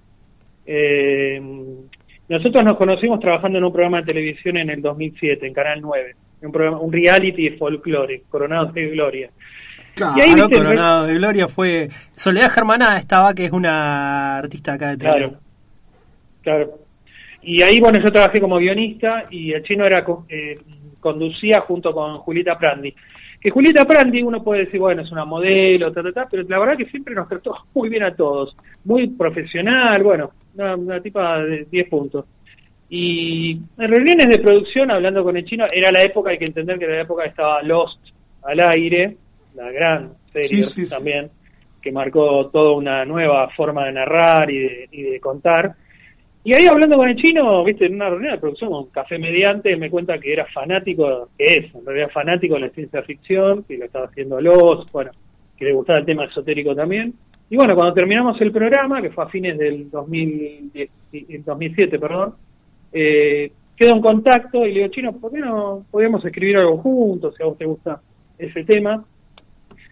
Eh, 0.66 1.42
nosotros 2.30 2.64
nos 2.64 2.78
conocimos 2.78 3.20
trabajando 3.20 3.58
en 3.58 3.64
un 3.64 3.74
programa 3.74 4.02
de 4.02 4.14
televisión 4.14 4.56
en 4.58 4.70
el 4.70 4.82
2007, 4.82 5.48
en 5.48 5.54
Canal 5.54 5.82
9, 5.82 6.16
un, 6.44 6.52
programa, 6.52 6.80
un 6.80 6.94
reality 6.94 7.50
de 7.50 7.58
folclore, 7.58 8.24
Coronados 8.30 8.74
de 8.74 8.88
Gloria. 8.90 9.30
Claro, 9.96 10.14
y 10.18 10.22
ahí, 10.22 10.36
Coronado 10.36 11.08
de 11.08 11.16
Gloria 11.16 11.48
fue... 11.48 11.90
Soledad 12.16 12.52
Germana 12.52 12.98
estaba, 12.98 13.34
que 13.34 13.46
es 13.46 13.52
una 13.52 14.38
artista 14.38 14.74
acá 14.74 14.92
de 14.92 15.00
Claro, 15.00 15.34
claro. 16.42 16.80
Y 17.42 17.62
ahí, 17.64 17.80
bueno, 17.80 18.00
yo 18.00 18.12
trabajé 18.12 18.40
como 18.40 18.58
guionista 18.58 19.26
y 19.30 19.52
el 19.52 19.64
chino 19.64 19.86
era... 19.86 20.06
Eh, 20.30 20.56
conducía 21.00 21.62
junto 21.62 21.94
con 21.94 22.18
Julieta 22.20 22.58
Prandi. 22.58 22.94
Que 23.40 23.50
Julieta 23.50 23.86
Prandi, 23.86 24.22
uno 24.22 24.44
puede 24.44 24.62
decir, 24.62 24.80
bueno, 24.80 25.02
es 25.02 25.12
una 25.12 25.26
modelo, 25.26 25.92
ta, 25.92 26.04
ta, 26.12 26.28
pero 26.30 26.44
la 26.44 26.60
verdad 26.60 26.78
que 26.78 26.86
siempre 26.86 27.16
nos 27.16 27.28
trató 27.28 27.56
muy 27.74 27.90
bien 27.90 28.04
a 28.04 28.16
todos. 28.16 28.56
Muy 28.86 29.08
profesional, 29.08 30.04
bueno, 30.04 30.32
una, 30.56 31.02
tipa 31.02 31.42
de 31.44 31.66
10 31.70 31.90
puntos. 31.90 32.26
Y 32.90 33.52
en 33.78 33.88
reuniones 33.92 34.28
de 34.28 34.40
producción, 34.40 34.92
hablando 34.92 35.24
con 35.24 35.38
el 35.38 35.46
chino, 35.46 35.66
era 35.72 35.92
la 35.92 36.02
época, 36.02 36.32
hay 36.32 36.40
que 36.40 36.46
entender 36.46 36.80
que 36.80 36.86
era 36.86 36.96
la 36.96 37.02
época 37.04 37.26
estaba 37.26 37.62
Lost 37.62 38.00
al 38.44 38.60
aire, 38.72 39.16
la 39.54 39.72
gran 39.72 40.14
serie 40.34 40.64
también, 40.90 41.30
que 41.82 41.92
marcó 41.92 42.48
toda 42.48 42.74
una 42.74 43.06
nueva 43.06 43.48
forma 43.50 43.86
de 43.86 43.92
narrar 43.92 44.50
y 44.50 45.02
de 45.04 45.20
contar. 45.20 45.76
Y 46.44 46.54
ahí 46.54 46.68
hablando 46.68 46.96
con 46.96 47.10
el 47.10 47.18
chino, 47.18 47.64
viste, 47.66 47.86
en 47.86 47.96
una 47.96 48.10
reunión 48.10 48.32
de 48.32 48.40
producción 48.40 48.72
con 48.72 48.86
Café 48.88 49.20
Mediante, 49.20 49.76
me 49.76 49.90
cuenta 49.90 50.18
que 50.18 50.32
era 50.32 50.46
fanático, 50.46 51.30
que 51.38 51.44
es 51.44 51.76
en 51.76 51.86
realidad 51.86 52.10
fanático 52.12 52.54
de 52.56 52.62
la 52.62 52.70
ciencia 52.70 53.04
ficción, 53.04 53.64
que 53.64 53.78
lo 53.78 53.86
estaba 53.86 54.06
haciendo 54.06 54.40
los, 54.40 54.90
bueno, 54.92 55.12
que 55.58 55.66
le 55.66 55.74
gustaba 55.74 56.00
el 56.00 56.06
tema 56.06 56.26
esotérico 56.26 56.74
también. 56.74 57.14
Y 57.50 57.58
bueno, 57.58 57.76
cuando 57.76 57.94
terminamos 57.94 58.40
el 58.42 58.52
programa, 58.52 59.02
que 59.02 59.10
fue 59.10 59.26
a 59.26 59.28
fines 59.28 59.58
del 59.58 59.90
2010, 59.90 60.90
2007, 61.46 62.00
perdón, 62.00 62.34
eh, 62.94 63.52
quedó 63.76 63.96
en 63.96 64.02
contacto 64.02 64.66
y 64.66 64.74
le 64.74 64.82
digo, 64.82 64.94
chino, 64.94 65.14
¿por 65.14 65.34
qué 65.34 65.40
no 65.40 65.84
podemos 65.92 66.24
escribir 66.24 66.58
algo 66.58 66.78
juntos, 66.78 67.36
si 67.36 67.44
a 67.44 67.48
vos 67.48 67.58
te 67.58 67.66
gusta 67.66 68.02
ese 68.38 68.64
tema? 68.64 69.04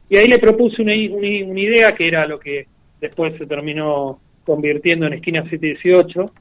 Y 0.09 0.15
ahí 0.15 0.27
le 0.27 0.39
propuse 0.39 0.81
una, 0.81 0.93
una, 0.93 1.51
una 1.51 1.59
idea 1.59 1.91
que 1.93 2.07
era 2.07 2.25
lo 2.25 2.39
que 2.39 2.67
después 3.01 3.37
se 3.37 3.45
terminó 3.45 4.19
convirtiendo 4.47 5.05
en 5.05 5.13
Esquina 5.13 5.43
718, 5.43 6.31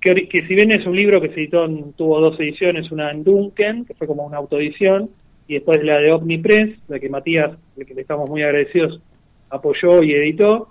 que, 0.00 0.28
que 0.28 0.46
si 0.48 0.54
bien 0.54 0.72
es 0.72 0.84
un 0.84 0.96
libro 0.96 1.20
que 1.20 1.28
se 1.28 1.34
editó, 1.34 1.66
tuvo 1.96 2.20
dos 2.20 2.38
ediciones, 2.40 2.90
una 2.90 3.12
en 3.12 3.22
Duncan, 3.22 3.84
que 3.84 3.94
fue 3.94 4.08
como 4.08 4.26
una 4.26 4.38
autoedición, 4.38 5.10
y 5.46 5.54
después 5.54 5.82
la 5.84 6.00
de 6.00 6.12
Omnipress, 6.12 6.76
la 6.88 6.98
que 6.98 7.08
Matías, 7.08 7.56
de 7.76 7.86
que 7.86 7.94
le 7.94 8.02
estamos 8.02 8.28
muy 8.28 8.42
agradecidos, 8.42 9.00
apoyó 9.48 10.02
y 10.02 10.12
editó. 10.12 10.68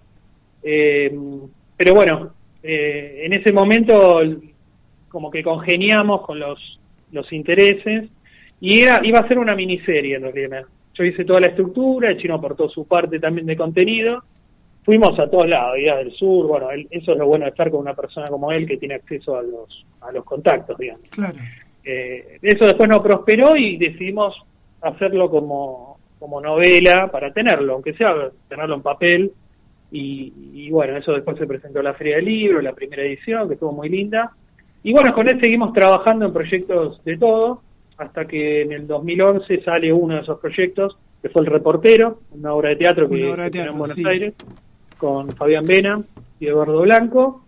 Eh, 0.63 1.17
pero 1.77 1.95
bueno, 1.95 2.33
eh, 2.61 3.21
en 3.23 3.33
ese 3.33 3.53
momento 3.53 4.21
como 5.07 5.31
que 5.31 5.43
congeniamos 5.43 6.21
con 6.21 6.39
los, 6.39 6.79
los 7.11 7.31
intereses 7.31 8.09
y 8.59 8.81
era, 8.81 9.01
iba 9.03 9.19
a 9.19 9.27
ser 9.27 9.39
una 9.39 9.55
miniserie 9.55 10.15
en 10.15 10.23
realidad. 10.23 10.63
Yo 10.93 11.03
hice 11.05 11.23
toda 11.23 11.39
la 11.39 11.47
estructura, 11.47 12.09
el 12.09 12.17
chino 12.17 12.35
aportó 12.35 12.69
su 12.69 12.85
parte 12.85 13.19
también 13.19 13.47
de 13.47 13.55
contenido 13.55 14.19
fuimos 14.83 15.17
a 15.19 15.29
todos 15.29 15.47
lados, 15.47 15.75
Días 15.77 15.97
del 15.97 16.11
Sur, 16.13 16.47
bueno, 16.47 16.69
eso 16.89 17.11
es 17.11 17.17
lo 17.17 17.27
bueno 17.27 17.45
de 17.45 17.51
estar 17.51 17.69
con 17.69 17.81
una 17.81 17.93
persona 17.93 18.27
como 18.27 18.51
él 18.51 18.67
que 18.67 18.77
tiene 18.77 18.95
acceso 18.95 19.37
a 19.37 19.41
los, 19.41 19.85
a 20.01 20.11
los 20.11 20.23
contactos, 20.23 20.77
digamos. 20.77 21.03
Claro. 21.09 21.37
Eh, 21.83 22.39
eso 22.41 22.65
después 22.65 22.89
no 22.89 22.99
prosperó 22.99 23.55
y 23.55 23.77
decidimos 23.77 24.35
hacerlo 24.81 25.29
como, 25.29 25.99
como 26.19 26.41
novela 26.41 27.09
para 27.11 27.31
tenerlo, 27.31 27.73
aunque 27.73 27.93
sea 27.93 28.13
tenerlo 28.47 28.75
en 28.75 28.81
papel. 28.81 29.31
Y, 29.93 30.69
bueno, 30.69 30.95
eso 30.95 31.11
después 31.11 31.37
se 31.37 31.45
presentó 31.45 31.79
en 31.79 31.85
la 31.85 31.93
Feria 31.93 32.15
del 32.15 32.25
Libro, 32.25 32.61
la 32.61 32.71
primera 32.71 33.03
edición, 33.03 33.47
que 33.47 33.55
estuvo 33.55 33.73
muy 33.73 33.89
linda. 33.89 34.31
Y 34.83 34.93
bueno, 34.93 35.13
con 35.13 35.27
él 35.27 35.37
seguimos 35.41 35.73
trabajando 35.73 36.25
en 36.25 36.33
proyectos 36.33 37.03
de 37.03 37.17
todo, 37.17 37.61
hasta 37.97 38.25
que 38.25 38.61
en 38.61 38.71
el 38.71 38.87
2011 38.87 39.61
sale 39.63 39.91
uno 39.91 40.15
de 40.15 40.21
esos 40.21 40.39
proyectos, 40.39 40.97
que 41.21 41.27
fue 41.27 41.41
El 41.41 41.47
Reportero, 41.47 42.21
una 42.31 42.53
obra 42.53 42.69
de 42.69 42.77
teatro 42.77 43.09
que 43.09 43.29
en 43.29 43.77
Buenos 43.77 43.97
Aires 44.05 44.33
con 45.01 45.31
Fabián 45.31 45.65
Vena 45.65 45.99
y 46.39 46.45
Eduardo 46.45 46.81
Blanco, 46.81 47.43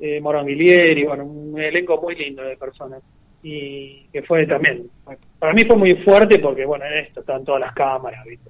eh, 0.00 0.18
Morán 0.18 0.48
y 0.48 1.04
bueno, 1.04 1.26
un 1.26 1.60
elenco 1.60 2.00
muy 2.00 2.14
lindo 2.16 2.42
de 2.42 2.56
personas. 2.56 3.02
Y 3.42 4.06
que 4.10 4.22
fue 4.22 4.46
también, 4.46 4.88
para 5.38 5.52
mí 5.52 5.62
fue 5.66 5.76
muy 5.76 5.92
fuerte 5.96 6.38
porque, 6.38 6.64
bueno, 6.64 6.86
en 6.86 7.04
esto 7.04 7.20
están 7.20 7.44
todas 7.44 7.60
las 7.60 7.74
cámaras, 7.74 8.24
¿viste? 8.24 8.48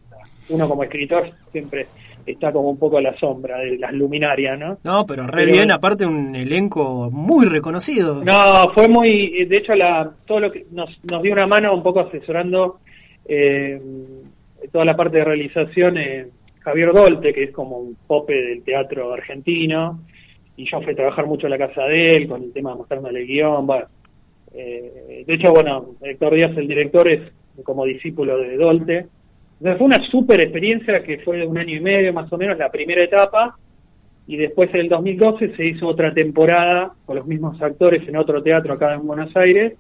Uno 0.49 0.69
como 0.69 0.85
escritor 0.85 1.29
siempre 1.51 1.89
está 2.25 2.53
como 2.53 2.71
un 2.71 2.79
poco 2.79 2.99
a 2.99 3.03
la 3.03 3.19
sombra 3.19 3.59
de 3.59 3.79
las 3.79 3.93
luminarias, 3.93 4.57
¿no? 4.57 4.79
No, 4.85 5.05
pero 5.05 5.27
re 5.27 5.45
bien, 5.45 5.73
aparte 5.73 6.07
un 6.07 6.37
elenco 6.37 7.11
muy 7.11 7.47
reconocido. 7.47 8.25
No, 8.25 8.71
fue 8.75 8.89
muy, 8.89 9.45
de 9.45 9.57
hecho, 9.57 9.75
la, 9.75 10.09
todo 10.25 10.39
lo 10.39 10.53
que 10.53 10.67
nos, 10.71 10.89
nos 11.11 11.21
dio 11.21 11.33
una 11.33 11.49
mano 11.49 11.75
un 11.75 11.83
poco 11.83 11.99
asesorando 11.99 12.79
eh, 13.27 13.81
toda 14.71 14.85
la 14.85 14.97
parte 14.97 15.19
de 15.19 15.25
realización 15.25 15.99
eh, 15.99 16.27
Javier 16.67 16.93
Dolte, 16.93 17.33
que 17.33 17.45
es 17.45 17.53
como 17.53 17.79
un 17.79 17.97
pope 18.09 18.35
del 18.35 18.65
teatro 18.65 19.13
argentino, 19.13 20.01
y 20.57 20.69
yo 20.69 20.81
fui 20.83 20.95
a 20.95 20.97
trabajar 20.97 21.25
mucho 21.25 21.47
en 21.47 21.53
la 21.53 21.59
casa 21.59 21.85
de 21.85 22.09
él 22.09 22.27
con 22.27 22.43
el 22.43 22.53
tema 22.53 22.73
de 22.73 22.79
mostrarme 22.79 23.11
el 23.11 23.25
guion, 23.25 23.69
eh, 24.53 25.23
de 25.25 25.33
hecho, 25.33 25.53
bueno, 25.53 25.95
Héctor 26.03 26.35
Díaz, 26.35 26.57
el 26.57 26.67
director, 26.67 27.09
es 27.09 27.23
como 27.63 27.85
discípulo 27.85 28.39
de 28.39 28.57
Dolte, 28.57 29.07
fue 29.61 29.77
una 29.79 30.05
super 30.11 30.41
experiencia 30.41 31.05
que 31.05 31.19
fue 31.19 31.37
de 31.37 31.47
un 31.47 31.57
año 31.57 31.77
y 31.77 31.81
medio 31.81 32.13
más 32.13 32.33
o 32.33 32.37
menos, 32.37 32.59
la 32.59 32.73
primera 32.73 33.05
etapa, 33.05 33.57
y 34.27 34.37
después 34.37 34.69
en 34.75 34.81
el 34.81 34.89
2012 34.89 35.55
se 35.55 35.67
hizo 35.67 35.87
otra 35.87 36.13
temporada 36.13 36.95
con 37.05 37.15
los 37.15 37.29
mismos 37.29 37.63
actores 37.63 38.09
en 38.09 38.17
otro 38.17 38.43
teatro 38.43 38.75
acá 38.75 38.95
en 38.95 39.07
Buenos 39.07 39.31
Aires, 39.37 39.75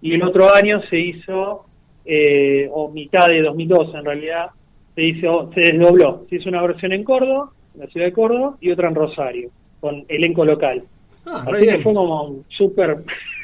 y 0.00 0.14
el 0.14 0.22
otro 0.22 0.54
año 0.54 0.80
se 0.88 0.98
hizo, 0.98 1.66
eh, 2.06 2.66
o 2.72 2.90
mitad 2.90 3.26
de 3.26 3.42
2012 3.42 3.98
en 3.98 4.04
realidad, 4.06 4.46
se 4.94 5.02
hizo, 5.02 5.50
se 5.54 5.60
desdobló, 5.60 6.24
se 6.28 6.36
hizo 6.36 6.48
una 6.48 6.62
versión 6.62 6.92
en 6.92 7.04
Córdoba, 7.04 7.50
en 7.74 7.80
la 7.80 7.86
ciudad 7.88 8.06
de 8.06 8.12
Córdoba, 8.12 8.56
y 8.60 8.70
otra 8.70 8.88
en 8.88 8.94
Rosario, 8.94 9.50
con 9.80 10.04
elenco 10.08 10.44
local. 10.44 10.82
Ah, 11.26 11.44
Así 11.46 11.66
que 11.66 11.78
fue 11.78 11.94
como 11.94 12.24
un 12.24 12.44
súper, 12.48 12.98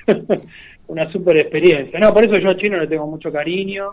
una 0.89 1.11
super 1.11 1.37
experiencia. 1.39 1.99
No, 1.99 2.13
por 2.13 2.25
eso 2.25 2.39
yo 2.41 2.51
a 2.51 2.57
Chino 2.57 2.79
le 2.79 2.87
tengo 2.87 3.07
mucho 3.07 3.33
cariño, 3.33 3.91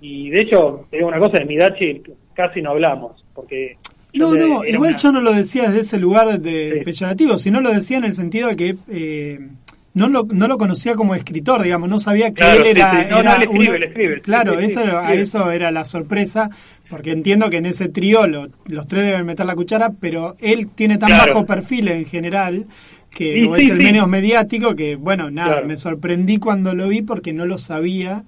y 0.00 0.30
de 0.30 0.42
hecho, 0.42 0.86
te 0.90 0.96
digo 0.96 1.08
una 1.08 1.18
cosa, 1.18 1.38
de 1.38 1.44
Midachi 1.44 2.02
casi 2.34 2.60
no 2.60 2.70
hablamos, 2.70 3.24
porque... 3.34 3.76
No, 4.14 4.34
no, 4.34 4.62
igual 4.64 4.96
yo 4.96 5.10
no 5.10 5.22
lo 5.22 5.32
decía 5.32 5.62
desde 5.62 5.80
ese 5.80 5.98
lugar 5.98 6.38
de 6.38 6.82
peyorativo, 6.84 7.38
sino 7.38 7.62
lo 7.62 7.70
decía 7.70 7.96
en 7.96 8.04
el 8.04 8.12
sentido 8.12 8.48
de 8.48 8.56
que 8.56 8.76
eh, 8.90 9.38
no, 9.94 10.08
lo, 10.08 10.24
no 10.24 10.48
lo 10.48 10.58
conocía 10.58 10.96
como 10.96 11.14
escritor, 11.14 11.62
digamos, 11.62 11.88
no 11.88 11.98
sabía 11.98 12.34
que 12.34 12.42
él 12.42 12.66
era... 12.66 13.04
No, 13.04 13.22
no, 13.22 13.34
él 13.36 13.42
escribe, 13.42 13.76
él 13.76 13.82
escribe. 13.84 14.20
Claro, 14.20 14.58
eso, 14.58 14.82
eso 15.08 15.50
era 15.50 15.70
la 15.70 15.86
sorpresa, 15.86 16.50
porque 16.92 17.10
entiendo 17.10 17.48
que 17.48 17.56
en 17.56 17.66
ese 17.66 17.88
trío 17.88 18.26
los 18.26 18.86
tres 18.86 19.06
deben 19.06 19.24
meter 19.24 19.46
la 19.46 19.54
cuchara, 19.54 19.90
pero 19.98 20.36
él 20.40 20.68
tiene 20.74 20.98
tan 20.98 21.08
bajo 21.08 21.46
perfil 21.46 21.88
en 21.88 22.04
general 22.04 22.66
que 23.10 23.40
es 23.40 23.70
el 23.70 23.78
menos 23.78 24.06
mediático 24.08 24.76
que, 24.76 24.96
bueno, 24.96 25.30
nada, 25.30 25.62
me 25.62 25.76
sorprendí 25.76 26.36
cuando 26.36 26.74
lo 26.74 26.88
vi 26.88 27.02
porque 27.02 27.32
no 27.32 27.46
lo 27.46 27.56
sabía 27.56 28.24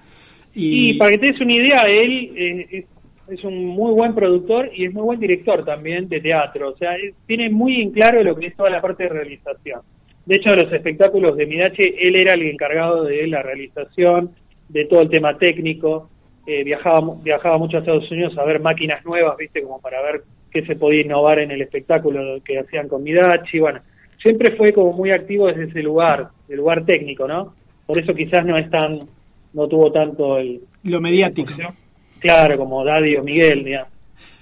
y, 0.54 0.94
para 0.94 1.10
que 1.10 1.18
te 1.18 1.26
des 1.26 1.40
una 1.40 1.52
idea, 1.52 1.82
él 1.88 2.32
eh, 2.36 2.86
es, 3.28 3.44
un 3.44 3.66
muy 3.66 3.92
buen 3.92 4.14
productor 4.14 4.70
y 4.74 4.86
es 4.86 4.94
muy 4.94 5.02
buen 5.02 5.20
director 5.20 5.64
también 5.64 6.08
de 6.08 6.20
teatro. 6.20 6.70
O 6.70 6.76
sea, 6.76 6.92
tiene 7.26 7.50
muy 7.50 7.82
en 7.82 7.90
claro 7.90 8.22
lo 8.22 8.36
que 8.36 8.46
es 8.46 8.56
toda 8.56 8.70
la 8.70 8.80
parte 8.80 9.04
de 9.04 9.08
realización. 9.08 9.80
De 10.24 10.36
hecho, 10.36 10.54
los 10.54 10.72
espectáculos 10.72 11.36
de 11.36 11.46
Midache, 11.46 11.94
él 12.00 12.16
era 12.16 12.34
el 12.34 12.42
encargado 12.42 13.04
de 13.04 13.26
la 13.26 13.42
realización, 13.42 14.30
de 14.68 14.86
todo 14.86 15.02
el 15.02 15.10
tema 15.10 15.36
técnico. 15.36 16.08
Eh, 16.46 16.62
viajaba, 16.62 17.00
viajaba 17.22 17.58
mucho 17.58 17.76
a 17.76 17.80
Estados 17.80 18.10
Unidos 18.10 18.36
a 18.36 18.44
ver 18.44 18.60
máquinas 18.60 19.04
nuevas, 19.04 19.36
¿viste? 19.36 19.62
Como 19.62 19.80
para 19.80 20.02
ver 20.02 20.22
qué 20.50 20.64
se 20.66 20.76
podía 20.76 21.02
innovar 21.02 21.40
en 21.40 21.50
el 21.50 21.62
espectáculo 21.62 22.42
que 22.44 22.58
hacían 22.58 22.88
con 22.88 23.02
Midachi. 23.02 23.58
Bueno, 23.58 23.80
siempre 24.20 24.50
fue 24.52 24.72
como 24.72 24.92
muy 24.92 25.10
activo 25.10 25.46
desde 25.46 25.64
ese 25.64 25.82
lugar, 25.82 26.28
el 26.48 26.56
lugar 26.56 26.84
técnico, 26.84 27.26
¿no? 27.26 27.54
Por 27.86 27.98
eso 27.98 28.14
quizás 28.14 28.44
no 28.44 28.58
es 28.58 28.70
tan 28.70 29.00
no 29.54 29.68
tuvo 29.68 29.90
tanto 29.90 30.36
el... 30.36 30.60
Lo 30.82 31.00
mediático. 31.00 31.54
Claro, 32.18 32.58
como 32.58 32.84
Daddy 32.84 33.16
o 33.16 33.22
Miguel, 33.22 33.64
digamos, 33.64 33.88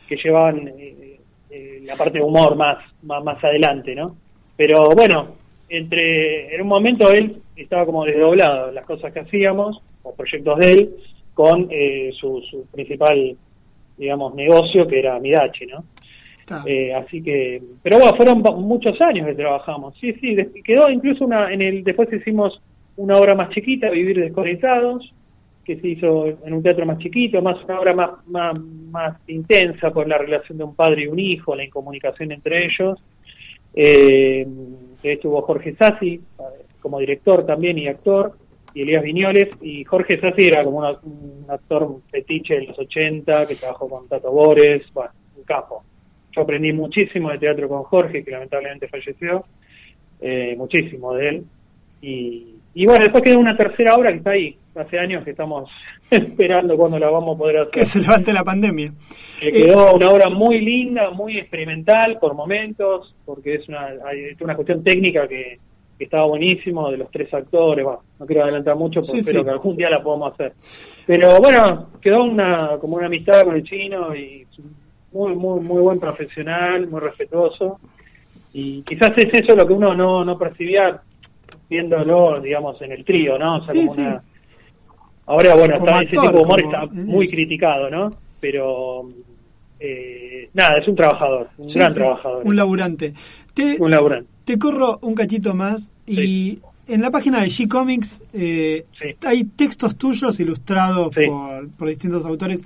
que 0.08 0.16
llevaban 0.16 0.68
eh, 0.68 1.18
eh, 1.50 1.78
la 1.84 1.96
parte 1.96 2.18
de 2.18 2.24
humor 2.24 2.56
más, 2.56 2.78
más, 3.02 3.22
más 3.22 3.42
adelante, 3.44 3.94
¿no? 3.94 4.16
Pero 4.56 4.90
bueno, 4.90 5.36
entre 5.68 6.54
en 6.54 6.62
un 6.62 6.68
momento 6.68 7.10
él 7.12 7.36
estaba 7.56 7.84
como 7.84 8.04
desdoblado 8.04 8.72
las 8.72 8.86
cosas 8.86 9.12
que 9.12 9.20
hacíamos, 9.20 9.80
o 10.02 10.14
proyectos 10.14 10.58
de 10.58 10.72
él, 10.72 10.96
con 11.34 11.68
eh, 11.70 12.10
su, 12.18 12.42
su 12.50 12.66
principal, 12.66 13.36
digamos, 13.96 14.34
negocio, 14.34 14.86
que 14.86 14.98
era 14.98 15.18
Midachi, 15.18 15.66
¿no? 15.66 15.84
así 16.96 17.22
que, 17.22 17.62
pero 17.82 17.98
bueno, 17.98 18.14
fueron 18.14 18.42
muchos 18.42 19.00
años 19.00 19.26
que 19.26 19.34
trabajamos. 19.34 19.94
Sí, 19.98 20.12
sí, 20.20 20.36
quedó 20.62 20.90
incluso 20.90 21.24
una, 21.24 21.50
en 21.50 21.62
el, 21.62 21.82
después 21.82 22.12
hicimos 22.12 22.60
una 22.96 23.16
obra 23.16 23.34
más 23.34 23.50
chiquita, 23.50 23.88
Vivir 23.88 24.20
Desconectados, 24.20 25.14
que 25.64 25.76
se 25.76 25.88
hizo 25.88 26.26
en 26.26 26.52
un 26.52 26.62
teatro 26.62 26.84
más 26.84 26.98
chiquito, 26.98 27.40
más 27.40 27.62
una 27.64 27.80
obra 27.80 27.94
más, 27.94 28.10
más, 28.26 28.60
más 28.60 29.16
intensa 29.28 29.90
por 29.90 30.08
la 30.08 30.18
relación 30.18 30.58
de 30.58 30.64
un 30.64 30.74
padre 30.74 31.04
y 31.04 31.06
un 31.06 31.18
hijo, 31.18 31.54
la 31.54 31.64
incomunicación 31.64 32.32
entre 32.32 32.66
ellos. 32.66 32.98
Eh, 33.74 34.46
estuvo 35.02 35.40
Jorge 35.42 35.74
Sassi 35.74 36.20
como 36.80 36.98
director 36.98 37.46
también 37.46 37.78
y 37.78 37.86
actor, 37.86 38.36
y 38.74 38.82
Elías 38.82 39.02
Viñoles, 39.02 39.48
y 39.60 39.84
Jorge 39.84 40.18
Sassi 40.18 40.46
era 40.46 40.64
como 40.64 40.78
un 40.80 41.46
actor 41.48 41.96
fetiche 42.10 42.54
de 42.54 42.66
los 42.66 42.78
80, 42.78 43.46
que 43.46 43.54
trabajó 43.56 43.88
con 43.88 44.08
Tato 44.08 44.30
Bores, 44.30 44.82
bueno, 44.92 45.10
un 45.36 45.44
capo. 45.44 45.84
Yo 46.34 46.42
aprendí 46.42 46.72
muchísimo 46.72 47.30
de 47.30 47.38
teatro 47.38 47.68
con 47.68 47.82
Jorge, 47.82 48.24
que 48.24 48.30
lamentablemente 48.30 48.88
falleció, 48.88 49.44
eh, 50.20 50.54
muchísimo 50.56 51.14
de 51.14 51.28
él, 51.28 51.44
y, 52.00 52.56
y 52.74 52.86
bueno, 52.86 53.04
después 53.04 53.22
quedó 53.22 53.38
una 53.38 53.56
tercera 53.56 53.94
obra 53.94 54.10
que 54.10 54.18
está 54.18 54.30
ahí. 54.30 54.56
Hace 54.74 54.98
años 54.98 55.22
que 55.22 55.32
estamos 55.32 55.70
esperando 56.10 56.76
cuando 56.76 56.98
la 56.98 57.10
vamos 57.10 57.36
a 57.36 57.38
poder 57.38 57.58
hacer. 57.58 57.70
Que 57.70 57.84
se 57.84 58.00
levante 58.00 58.32
la 58.32 58.42
pandemia. 58.42 58.90
quedó 59.38 59.94
una 59.94 60.08
obra 60.08 60.30
muy 60.30 60.60
linda, 60.62 61.10
muy 61.10 61.38
experimental 61.38 62.18
por 62.18 62.34
momentos, 62.34 63.14
porque 63.26 63.56
es 63.56 63.68
una, 63.68 63.88
es 64.12 64.40
una 64.40 64.54
cuestión 64.54 64.82
técnica 64.82 65.28
que, 65.28 65.58
estaba 66.04 66.26
buenísimo, 66.26 66.90
de 66.90 66.98
los 66.98 67.10
tres 67.10 67.32
actores. 67.32 67.84
Bueno, 67.84 68.00
no 68.18 68.26
quiero 68.26 68.44
adelantar 68.44 68.76
mucho, 68.76 69.00
porque 69.00 69.20
espero 69.20 69.44
que 69.44 69.50
algún 69.50 69.76
día 69.76 69.90
la 69.90 70.02
podamos 70.02 70.32
hacer. 70.32 70.52
Pero 71.06 71.38
bueno, 71.40 71.88
quedó 72.00 72.24
una 72.24 72.78
como 72.80 72.96
una 72.96 73.06
amistad 73.06 73.44
con 73.44 73.56
el 73.56 73.64
chino 73.64 74.14
y 74.14 74.46
muy, 75.12 75.34
muy, 75.34 75.60
muy 75.60 75.82
buen 75.82 76.00
profesional, 76.00 76.86
muy 76.86 77.00
respetuoso. 77.00 77.78
Y 78.54 78.82
quizás 78.82 79.12
es 79.16 79.28
eso 79.32 79.56
lo 79.56 79.66
que 79.66 79.72
uno 79.72 79.94
no, 79.94 80.24
no 80.24 80.38
percibía 80.38 81.00
viéndolo, 81.68 82.40
digamos, 82.40 82.80
en 82.82 82.92
el 82.92 83.04
trío, 83.04 83.38
¿no? 83.38 83.56
O 83.56 83.62
sea, 83.62 83.74
como 83.74 83.92
Una... 83.92 84.22
Ahora, 85.26 85.54
bueno, 85.54 85.74
ese 85.74 86.06
tipo 86.06 86.30
de 86.30 86.38
humor 86.38 86.60
está 86.60 86.86
muy 86.86 87.26
criticado, 87.28 87.88
¿no? 87.88 88.10
Pero, 88.40 89.08
eh, 89.78 90.50
nada, 90.52 90.76
es 90.80 90.88
un 90.88 90.96
trabajador, 90.96 91.48
un 91.56 91.68
gran 91.68 91.94
trabajador. 91.94 92.42
Un 92.44 92.56
laburante. 92.56 93.14
Te, 93.54 93.76
un 93.80 93.90
laburante. 93.90 94.31
Te 94.44 94.58
corro 94.58 94.98
un 95.02 95.14
cachito 95.14 95.54
más 95.54 95.90
y 96.06 96.58
en 96.88 97.00
la 97.00 97.10
página 97.10 97.40
de 97.40 97.46
G-Comics 97.46 98.22
eh, 98.32 98.84
hay 99.24 99.44
textos 99.44 99.96
tuyos 99.96 100.38
ilustrados 100.40 101.14
por, 101.14 101.68
por 101.70 101.88
distintos 101.88 102.24
autores. 102.24 102.62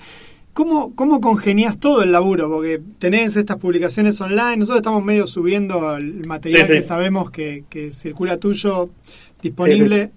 ¿Cómo, 0.57 0.95
¿Cómo 0.95 1.21
congenias 1.21 1.79
todo 1.79 2.03
el 2.03 2.13
laburo? 2.13 2.49
Porque 2.49 2.81
tenés 2.99 3.37
estas 3.37 3.59
publicaciones 3.59 4.19
online, 4.23 4.57
nosotros 4.57 4.79
estamos 4.79 5.05
medio 5.05 5.27
subiendo 5.27 5.95
el 5.97 6.27
material 6.27 6.67
que 6.67 6.81
sabemos 6.81 7.31
que, 7.31 7.65
circula 7.93 8.39
tuyo 8.39 8.89
disponible. 9.43 10.13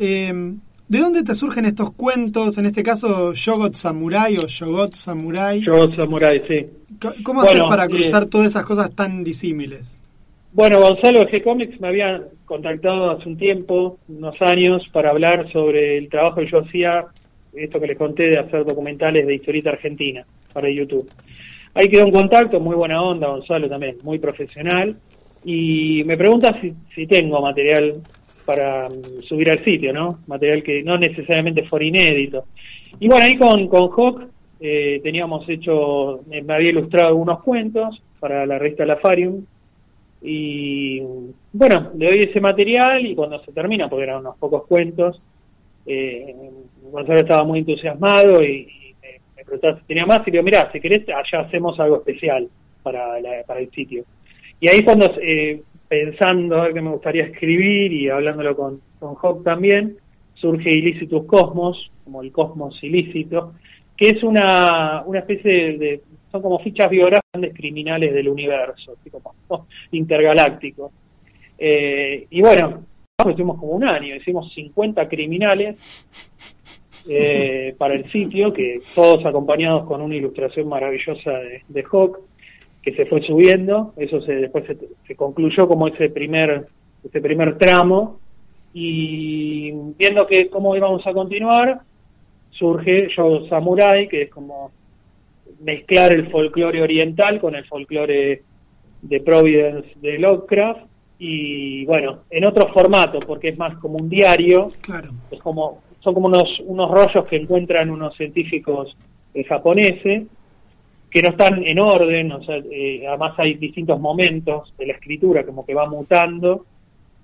Em, 0.00 0.58
¿De 0.88 0.98
dónde 0.98 1.22
te 1.22 1.34
surgen 1.36 1.64
estos 1.64 1.92
cuentos? 1.92 2.58
En 2.58 2.66
este 2.66 2.82
caso, 2.82 3.34
Yogot 3.34 3.76
Samurai 3.76 4.36
o 4.36 4.48
Yogot 4.48 4.96
Samurai. 4.96 5.62
Yogot 5.64 5.94
Samurai, 5.94 6.42
sí. 6.48 6.66
¿Cómo 7.22 7.42
haces 7.42 7.60
para 7.68 7.86
cruzar 7.86 8.26
todas 8.26 8.48
esas 8.48 8.64
cosas 8.64 8.90
tan 8.96 9.22
disímiles? 9.22 10.00
Bueno, 10.54 10.78
Gonzalo 10.80 11.24
de 11.24 11.32
G-Comics 11.32 11.80
me 11.80 11.88
había 11.88 12.22
contactado 12.44 13.10
hace 13.10 13.28
un 13.28 13.36
tiempo, 13.36 13.98
unos 14.08 14.40
años, 14.40 14.88
para 14.92 15.10
hablar 15.10 15.50
sobre 15.50 15.98
el 15.98 16.08
trabajo 16.08 16.36
que 16.36 16.46
yo 16.46 16.60
hacía 16.60 17.06
esto 17.54 17.80
que 17.80 17.88
les 17.88 17.98
conté 17.98 18.28
de 18.28 18.38
hacer 18.38 18.64
documentales 18.64 19.26
de 19.26 19.34
historieta 19.34 19.70
argentina 19.70 20.24
para 20.52 20.70
YouTube. 20.70 21.10
Ahí 21.74 21.88
quedó 21.88 22.04
un 22.04 22.12
contacto, 22.12 22.60
muy 22.60 22.76
buena 22.76 23.02
onda, 23.02 23.26
Gonzalo 23.26 23.68
también, 23.68 23.96
muy 24.04 24.20
profesional, 24.20 24.94
y 25.44 26.04
me 26.04 26.16
pregunta 26.16 26.56
si, 26.60 26.72
si 26.94 27.08
tengo 27.08 27.42
material 27.42 27.94
para 28.44 28.88
mm, 28.88 29.22
subir 29.26 29.50
al 29.50 29.64
sitio, 29.64 29.92
¿no? 29.92 30.20
Material 30.28 30.62
que 30.62 30.84
no 30.84 30.96
necesariamente 30.96 31.64
fuera 31.64 31.84
inédito. 31.84 32.44
Y 33.00 33.08
bueno, 33.08 33.24
ahí 33.24 33.36
con, 33.36 33.66
con 33.66 33.90
Hawk 33.90 34.28
eh, 34.60 35.00
teníamos 35.02 35.48
hecho, 35.48 36.20
me 36.28 36.54
había 36.54 36.70
ilustrado 36.70 37.08
algunos 37.08 37.42
cuentos 37.42 38.00
para 38.20 38.46
la 38.46 38.56
revista 38.56 38.86
Lafarium, 38.86 39.44
y 40.26 41.00
bueno, 41.52 41.90
le 41.96 42.06
doy 42.06 42.22
ese 42.22 42.40
material 42.40 43.06
y 43.06 43.14
cuando 43.14 43.44
se 43.44 43.52
termina, 43.52 43.90
porque 43.90 44.04
eran 44.04 44.20
unos 44.20 44.38
pocos 44.38 44.66
cuentos, 44.66 45.20
eh, 45.84 46.34
Gonzalo 46.90 47.20
estaba 47.20 47.44
muy 47.44 47.58
entusiasmado 47.58 48.42
y, 48.42 48.94
me, 49.36 49.44
preguntaba 49.44 49.78
si 49.78 49.86
tenía 49.86 50.06
más 50.06 50.20
y 50.26 50.30
le 50.30 50.32
digo, 50.32 50.44
mira, 50.44 50.72
si 50.72 50.80
querés, 50.80 51.06
allá 51.08 51.44
hacemos 51.44 51.78
algo 51.78 51.98
especial 51.98 52.48
para, 52.82 53.16
para 53.46 53.60
el 53.60 53.70
sitio. 53.70 54.04
Y 54.60 54.68
ahí 54.68 54.82
cuando, 54.82 55.14
eh, 55.20 55.60
pensando 55.88 56.56
a 56.56 56.64
ver 56.64 56.72
qué 56.72 56.80
me 56.80 56.90
gustaría 56.90 57.24
escribir 57.24 57.92
y 57.92 58.08
hablándolo 58.08 58.56
con, 58.56 58.80
con 58.98 59.16
Hawk 59.16 59.44
también, 59.44 59.98
surge 60.36 60.70
Ilícitus 60.70 61.26
Cosmos, 61.26 61.90
como 62.04 62.22
el 62.22 62.32
cosmos 62.32 62.82
ilícito, 62.82 63.52
que 63.96 64.08
es 64.08 64.22
una, 64.22 65.02
una 65.04 65.18
especie 65.18 65.76
de, 65.78 66.00
son 66.34 66.42
como 66.42 66.58
fichas 66.58 66.90
biográficas 66.90 67.54
criminales 67.54 68.12
del 68.12 68.28
universo, 68.28 68.96
así 68.98 69.08
como 69.08 69.34
intergalácticos. 69.92 70.90
Eh, 71.56 72.26
y 72.28 72.40
bueno, 72.40 72.82
estuvimos 73.18 73.60
como 73.60 73.72
un 73.72 73.84
año, 73.84 74.16
hicimos 74.16 74.52
50 74.52 75.08
criminales 75.08 75.76
eh, 77.08 77.76
para 77.78 77.94
el 77.94 78.10
sitio, 78.10 78.52
que 78.52 78.80
todos 78.96 79.24
acompañados 79.24 79.86
con 79.86 80.02
una 80.02 80.16
ilustración 80.16 80.68
maravillosa 80.68 81.30
de, 81.30 81.62
de 81.68 81.84
Hawk, 81.84 82.18
que 82.82 82.92
se 82.94 83.06
fue 83.06 83.22
subiendo, 83.22 83.94
eso 83.96 84.20
se, 84.22 84.34
después 84.34 84.64
se, 85.06 85.14
concluyó 85.14 85.68
como 85.68 85.86
ese 85.86 86.10
primer, 86.10 86.66
ese 87.04 87.20
primer 87.20 87.58
tramo, 87.58 88.18
y 88.72 89.70
viendo 89.96 90.26
que 90.26 90.50
cómo 90.50 90.74
íbamos 90.74 91.06
a 91.06 91.12
continuar, 91.12 91.82
surge 92.50 93.06
Yo 93.16 93.46
Samurai, 93.48 94.08
que 94.08 94.22
es 94.22 94.30
como 94.30 94.72
mezclar 95.64 96.12
el 96.12 96.30
folclore 96.30 96.82
oriental 96.82 97.40
con 97.40 97.54
el 97.54 97.64
folclore 97.64 98.42
de 99.02 99.20
Providence 99.20 99.88
de 100.00 100.18
Lovecraft, 100.18 100.82
y 101.18 101.84
bueno, 101.86 102.20
en 102.30 102.44
otro 102.44 102.68
formato, 102.72 103.18
porque 103.20 103.48
es 103.48 103.58
más 103.58 103.76
como 103.78 103.96
un 103.96 104.08
diario, 104.08 104.68
claro. 104.80 105.10
es 105.30 105.40
como, 105.40 105.82
son 106.00 106.14
como 106.14 106.26
unos, 106.26 106.60
unos 106.66 106.90
rollos 106.90 107.26
que 107.28 107.36
encuentran 107.36 107.90
unos 107.90 108.16
científicos 108.16 108.96
eh, 109.32 109.44
japoneses, 109.44 110.24
que 111.10 111.22
no 111.22 111.28
están 111.28 111.64
en 111.64 111.78
orden, 111.78 112.32
o 112.32 112.42
sea, 112.42 112.56
eh, 112.56 113.06
además 113.06 113.34
hay 113.38 113.54
distintos 113.54 114.00
momentos 114.00 114.74
de 114.76 114.86
la 114.86 114.94
escritura 114.94 115.44
como 115.44 115.64
que 115.64 115.72
va 115.72 115.88
mutando, 115.88 116.66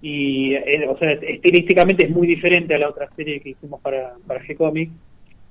y 0.00 0.55
eh, 0.55 0.88
o 0.88 0.96
sea, 0.96 1.11
estilísticamente 1.12 2.05
es 2.07 2.11
muy 2.11 2.26
diferente 2.26 2.74
a 2.74 2.79
la 2.79 2.88
otra 2.88 3.09
serie 3.16 3.40
que 3.40 3.50
hicimos 3.50 3.81
para, 3.81 4.14
para 4.26 4.40
G-Comic. 4.42 4.90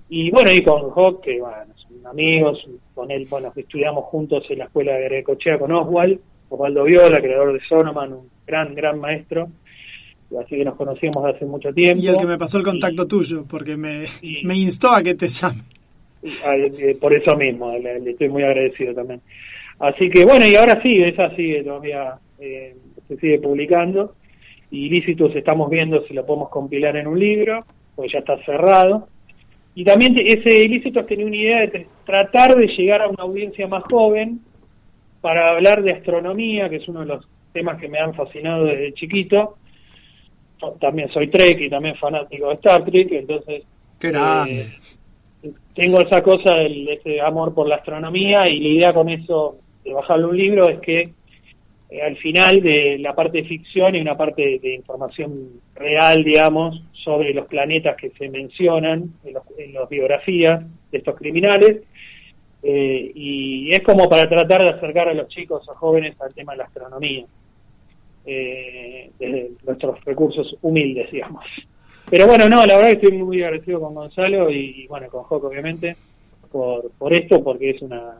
Y 0.09 0.31
bueno, 0.31 0.51
y 0.51 0.63
con 0.63 0.89
Hawk, 0.89 1.21
que 1.21 1.39
bueno, 1.39 1.71
amigos, 2.05 2.67
con 2.93 3.11
él, 3.11 3.27
bueno, 3.29 3.51
estudiamos 3.55 4.05
juntos 4.05 4.45
en 4.49 4.59
la 4.59 4.65
escuela 4.65 4.93
de 4.93 5.03
Grecochea 5.05 5.57
con 5.57 5.71
Oswald, 5.71 6.19
Osvaldo 6.49 6.83
Viola, 6.83 7.21
creador 7.21 7.53
de 7.53 7.59
Sonoman, 7.67 8.13
un 8.13 8.29
gran, 8.45 8.73
gran 8.75 8.99
maestro. 8.99 9.49
Así 10.39 10.57
que 10.57 10.65
nos 10.65 10.75
conocíamos 10.75 11.25
hace 11.25 11.45
mucho 11.45 11.73
tiempo. 11.73 12.03
Y 12.03 12.07
el 12.07 12.17
que 12.17 12.25
me 12.27 12.37
pasó 12.37 12.59
el 12.59 12.63
contacto 12.63 13.07
tuyo, 13.07 13.45
porque 13.49 13.75
me, 13.75 14.05
me 14.43 14.55
instó 14.55 14.91
a 14.91 15.01
que 15.01 15.15
te 15.15 15.27
llame. 15.27 15.61
Eh, 16.21 16.97
por 16.99 17.15
eso 17.15 17.35
mismo, 17.35 17.71
le, 17.77 17.97
estoy 18.09 18.29
muy 18.29 18.43
agradecido 18.43 18.93
también. 18.93 19.21
Así 19.79 20.09
que 20.09 20.25
bueno, 20.25 20.45
y 20.45 20.55
ahora 20.55 20.81
sí, 20.81 21.01
esa 21.01 21.33
sigue 21.35 21.63
todavía, 21.63 22.15
eh, 22.39 22.75
se 23.07 23.17
sigue 23.17 23.39
publicando. 23.39 24.15
Y 24.71 24.85
Ilícitos 24.85 25.35
estamos 25.35 25.69
viendo 25.69 26.05
si 26.05 26.13
lo 26.13 26.25
podemos 26.25 26.49
compilar 26.49 26.95
en 26.97 27.07
un 27.07 27.19
libro, 27.19 27.65
pues 27.95 28.11
ya 28.11 28.19
está 28.19 28.37
cerrado. 28.43 29.07
Y 29.79 29.85
también 29.85 30.13
ese 30.19 30.61
Ilícitos 30.63 31.07
tenía 31.07 31.25
una 31.25 31.37
idea 31.37 31.59
de 31.61 31.87
tratar 32.05 32.53
de 32.53 32.67
llegar 32.67 33.01
a 33.01 33.07
una 33.07 33.23
audiencia 33.23 33.65
más 33.65 33.81
joven, 33.89 34.41
para 35.21 35.51
hablar 35.51 35.81
de 35.83 35.93
astronomía, 35.93 36.67
que 36.67 36.75
es 36.75 36.87
uno 36.89 36.99
de 36.99 37.05
los 37.05 37.25
temas 37.53 37.79
que 37.79 37.87
me 37.87 37.97
han 37.97 38.13
fascinado 38.13 38.65
desde 38.65 38.93
chiquito. 38.93 39.55
También 40.81 41.09
soy 41.13 41.29
Trek 41.29 41.61
y 41.61 41.69
también 41.69 41.95
fanático 41.95 42.49
de 42.49 42.55
Star 42.55 42.83
Trek, 42.83 43.09
entonces 43.13 43.63
eh, 44.01 44.67
tengo 45.73 46.01
esa 46.01 46.21
cosa, 46.21 46.55
el, 46.55 46.89
ese 46.89 47.21
amor 47.21 47.53
por 47.53 47.65
la 47.65 47.77
astronomía 47.77 48.43
y 48.49 48.59
la 48.59 48.67
idea 48.67 48.93
con 48.93 49.07
eso 49.07 49.59
de 49.85 49.93
bajarle 49.93 50.25
un 50.25 50.37
libro 50.37 50.67
es 50.67 50.79
que 50.81 51.13
eh, 51.89 52.01
al 52.01 52.17
final 52.17 52.61
de 52.61 52.97
la 52.99 53.15
parte 53.15 53.43
de 53.43 53.47
ficción 53.47 53.95
y 53.95 54.01
una 54.01 54.17
parte 54.17 54.59
de, 54.61 54.75
información 54.75 55.61
real, 55.73 56.21
digamos, 56.21 56.83
sobre 57.03 57.33
los 57.33 57.47
planetas 57.47 57.95
que 57.95 58.09
se 58.11 58.29
mencionan 58.29 59.13
en, 59.23 59.37
en 59.57 59.73
las 59.73 59.89
biografías 59.89 60.63
de 60.91 60.97
estos 60.97 61.15
criminales, 61.15 61.83
eh, 62.61 63.11
y 63.15 63.71
es 63.71 63.81
como 63.81 64.09
para 64.09 64.27
tratar 64.27 64.61
de 64.61 64.69
acercar 64.69 65.07
a 65.07 65.13
los 65.13 65.29
chicos 65.29 65.67
o 65.69 65.75
jóvenes 65.75 66.19
al 66.21 66.33
tema 66.33 66.53
de 66.53 66.57
la 66.57 66.65
astronomía, 66.65 67.25
eh, 68.25 69.11
desde 69.17 69.51
nuestros 69.65 70.03
recursos 70.03 70.57
humildes, 70.61 71.11
digamos. 71.11 71.45
Pero 72.09 72.27
bueno, 72.27 72.47
no, 72.47 72.65
la 72.65 72.75
verdad 72.75 72.89
que 72.89 73.05
estoy 73.05 73.17
muy 73.17 73.41
agradecido 73.43 73.79
con 73.79 73.93
Gonzalo 73.93 74.49
y, 74.49 74.87
bueno, 74.87 75.07
con 75.09 75.23
Joco 75.23 75.47
obviamente, 75.47 75.95
por, 76.51 76.91
por 76.91 77.13
esto, 77.13 77.43
porque 77.43 77.71
es 77.71 77.81
una... 77.81 78.15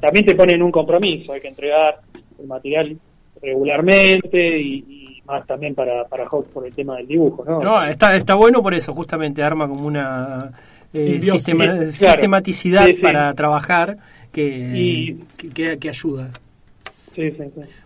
También 0.00 0.24
te 0.24 0.34
ponen 0.34 0.62
un 0.62 0.70
compromiso, 0.70 1.32
hay 1.32 1.40
que 1.40 1.48
entregar 1.48 2.00
el 2.38 2.46
material 2.46 2.96
regularmente 3.42 4.58
y, 4.58 4.99
más 5.30 5.46
también 5.46 5.74
para, 5.74 6.04
para 6.04 6.28
por 6.28 6.66
el 6.66 6.74
tema 6.74 6.96
del 6.96 7.06
dibujo, 7.06 7.44
¿no? 7.44 7.60
No, 7.62 7.84
está, 7.84 8.14
está 8.16 8.34
bueno 8.34 8.62
por 8.62 8.74
eso, 8.74 8.94
justamente 8.94 9.42
arma 9.42 9.68
como 9.68 9.86
una 9.86 10.52
eh, 10.92 11.20
sistematicidad 11.22 12.88
para 13.00 13.32
trabajar 13.34 13.96
que, 14.32 15.16
que, 15.54 15.78
que, 15.78 15.88
ayuda. 15.88 16.30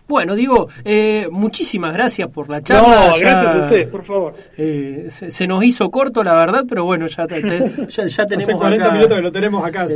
Bueno, 0.07 0.35
digo, 0.35 0.67
eh, 0.83 1.27
muchísimas 1.31 1.93
gracias 1.93 2.29
por 2.29 2.47
la 2.49 2.61
charla. 2.61 3.07
No, 3.07 3.17
gracias 3.17 3.33
a 3.33 3.63
ustedes, 3.63 3.87
por 3.87 4.05
favor. 4.05 4.33
Eh, 4.55 5.07
se, 5.09 5.47
nos 5.47 5.63
hizo 5.63 5.89
corto, 5.89 6.23
la 6.23 6.35
verdad, 6.35 6.63
pero 6.69 6.85
bueno, 6.85 7.07
ya, 7.07 7.25
ya, 7.27 8.27
tenemos. 8.27 8.49
Hace 8.49 8.53
40 8.53 8.91
minutos 8.91 9.15
que 9.15 9.21
lo 9.21 9.31
tenemos 9.31 9.65
acá, 9.65 9.87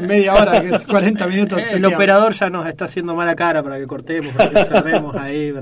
media 0.00 0.34
hora, 0.34 0.60
que 0.60 0.68
es 0.76 0.86
40 0.86 1.26
minutos. 1.26 1.62
El 1.70 1.84
operador 1.84 2.32
ya 2.32 2.48
nos 2.48 2.66
está 2.66 2.86
haciendo 2.86 3.14
mala 3.14 3.34
cara 3.34 3.62
para 3.62 3.78
que 3.78 3.86
cortemos, 3.86 4.34
para 4.34 4.50
que 4.50 4.64
cerremos 4.64 5.14
ahí, 5.16 5.52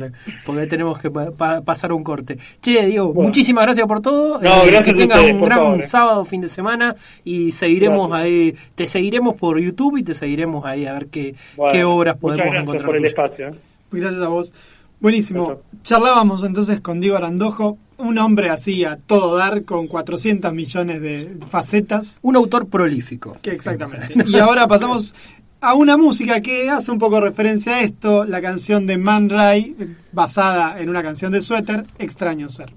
porque 0.46 0.66
tenemos 0.68 1.00
que 1.00 1.10
pasar 1.10 1.92
un 1.92 2.04
corte. 2.04 2.38
Che, 2.60 2.86
digo, 2.86 3.12
muchísimas 3.12 3.64
gracias 3.64 3.86
por 3.88 4.00
todo. 4.00 4.40
Eh, 4.40 4.82
que 4.84 4.94
tengas 4.94 5.20
un 5.32 5.40
gran 5.40 5.82
sábado, 5.82 6.24
fin 6.24 6.40
de 6.40 6.48
semana 6.48 6.94
y 7.24 7.50
seguiremos 7.50 8.12
ahí, 8.12 8.54
te 8.74 8.86
seguiremos 8.86 9.36
por 9.36 9.58
YouTube 9.58 9.98
y 9.98 10.04
te 10.04 10.14
seguiremos 10.14 10.64
ahí 10.64 10.86
a 10.86 10.92
ver 10.92 11.06
qué, 11.06 11.34
qué 11.70 11.84
obras 11.84 12.16
podemos 12.16 12.54
encontrar 12.54 12.96
espacio. 13.04 13.70
Gracias 13.90 14.22
a 14.22 14.28
vos. 14.28 14.52
Buenísimo. 15.00 15.62
Charlábamos 15.82 16.42
entonces 16.44 16.80
con 16.80 17.00
Diego 17.00 17.16
Arandojo, 17.16 17.78
un 17.96 18.18
hombre 18.18 18.50
así 18.50 18.84
a 18.84 18.96
todo 18.96 19.36
dar, 19.36 19.64
con 19.64 19.86
400 19.86 20.52
millones 20.52 21.00
de 21.00 21.38
facetas. 21.48 22.18
Un 22.22 22.36
autor 22.36 22.68
prolífico. 22.68 23.38
Que 23.40 23.52
exactamente. 23.52 24.14
y 24.26 24.38
ahora 24.38 24.68
pasamos 24.68 25.14
a 25.60 25.74
una 25.74 25.96
música 25.96 26.40
que 26.40 26.68
hace 26.70 26.90
un 26.90 26.98
poco 26.98 27.20
referencia 27.20 27.76
a 27.76 27.80
esto, 27.82 28.24
la 28.24 28.40
canción 28.40 28.86
de 28.86 28.98
Man 28.98 29.28
Ray, 29.28 29.96
basada 30.12 30.80
en 30.80 30.88
una 30.88 31.02
canción 31.02 31.32
de 31.32 31.40
Suéter, 31.40 31.82
Extraño 31.98 32.48
Ser. 32.48 32.72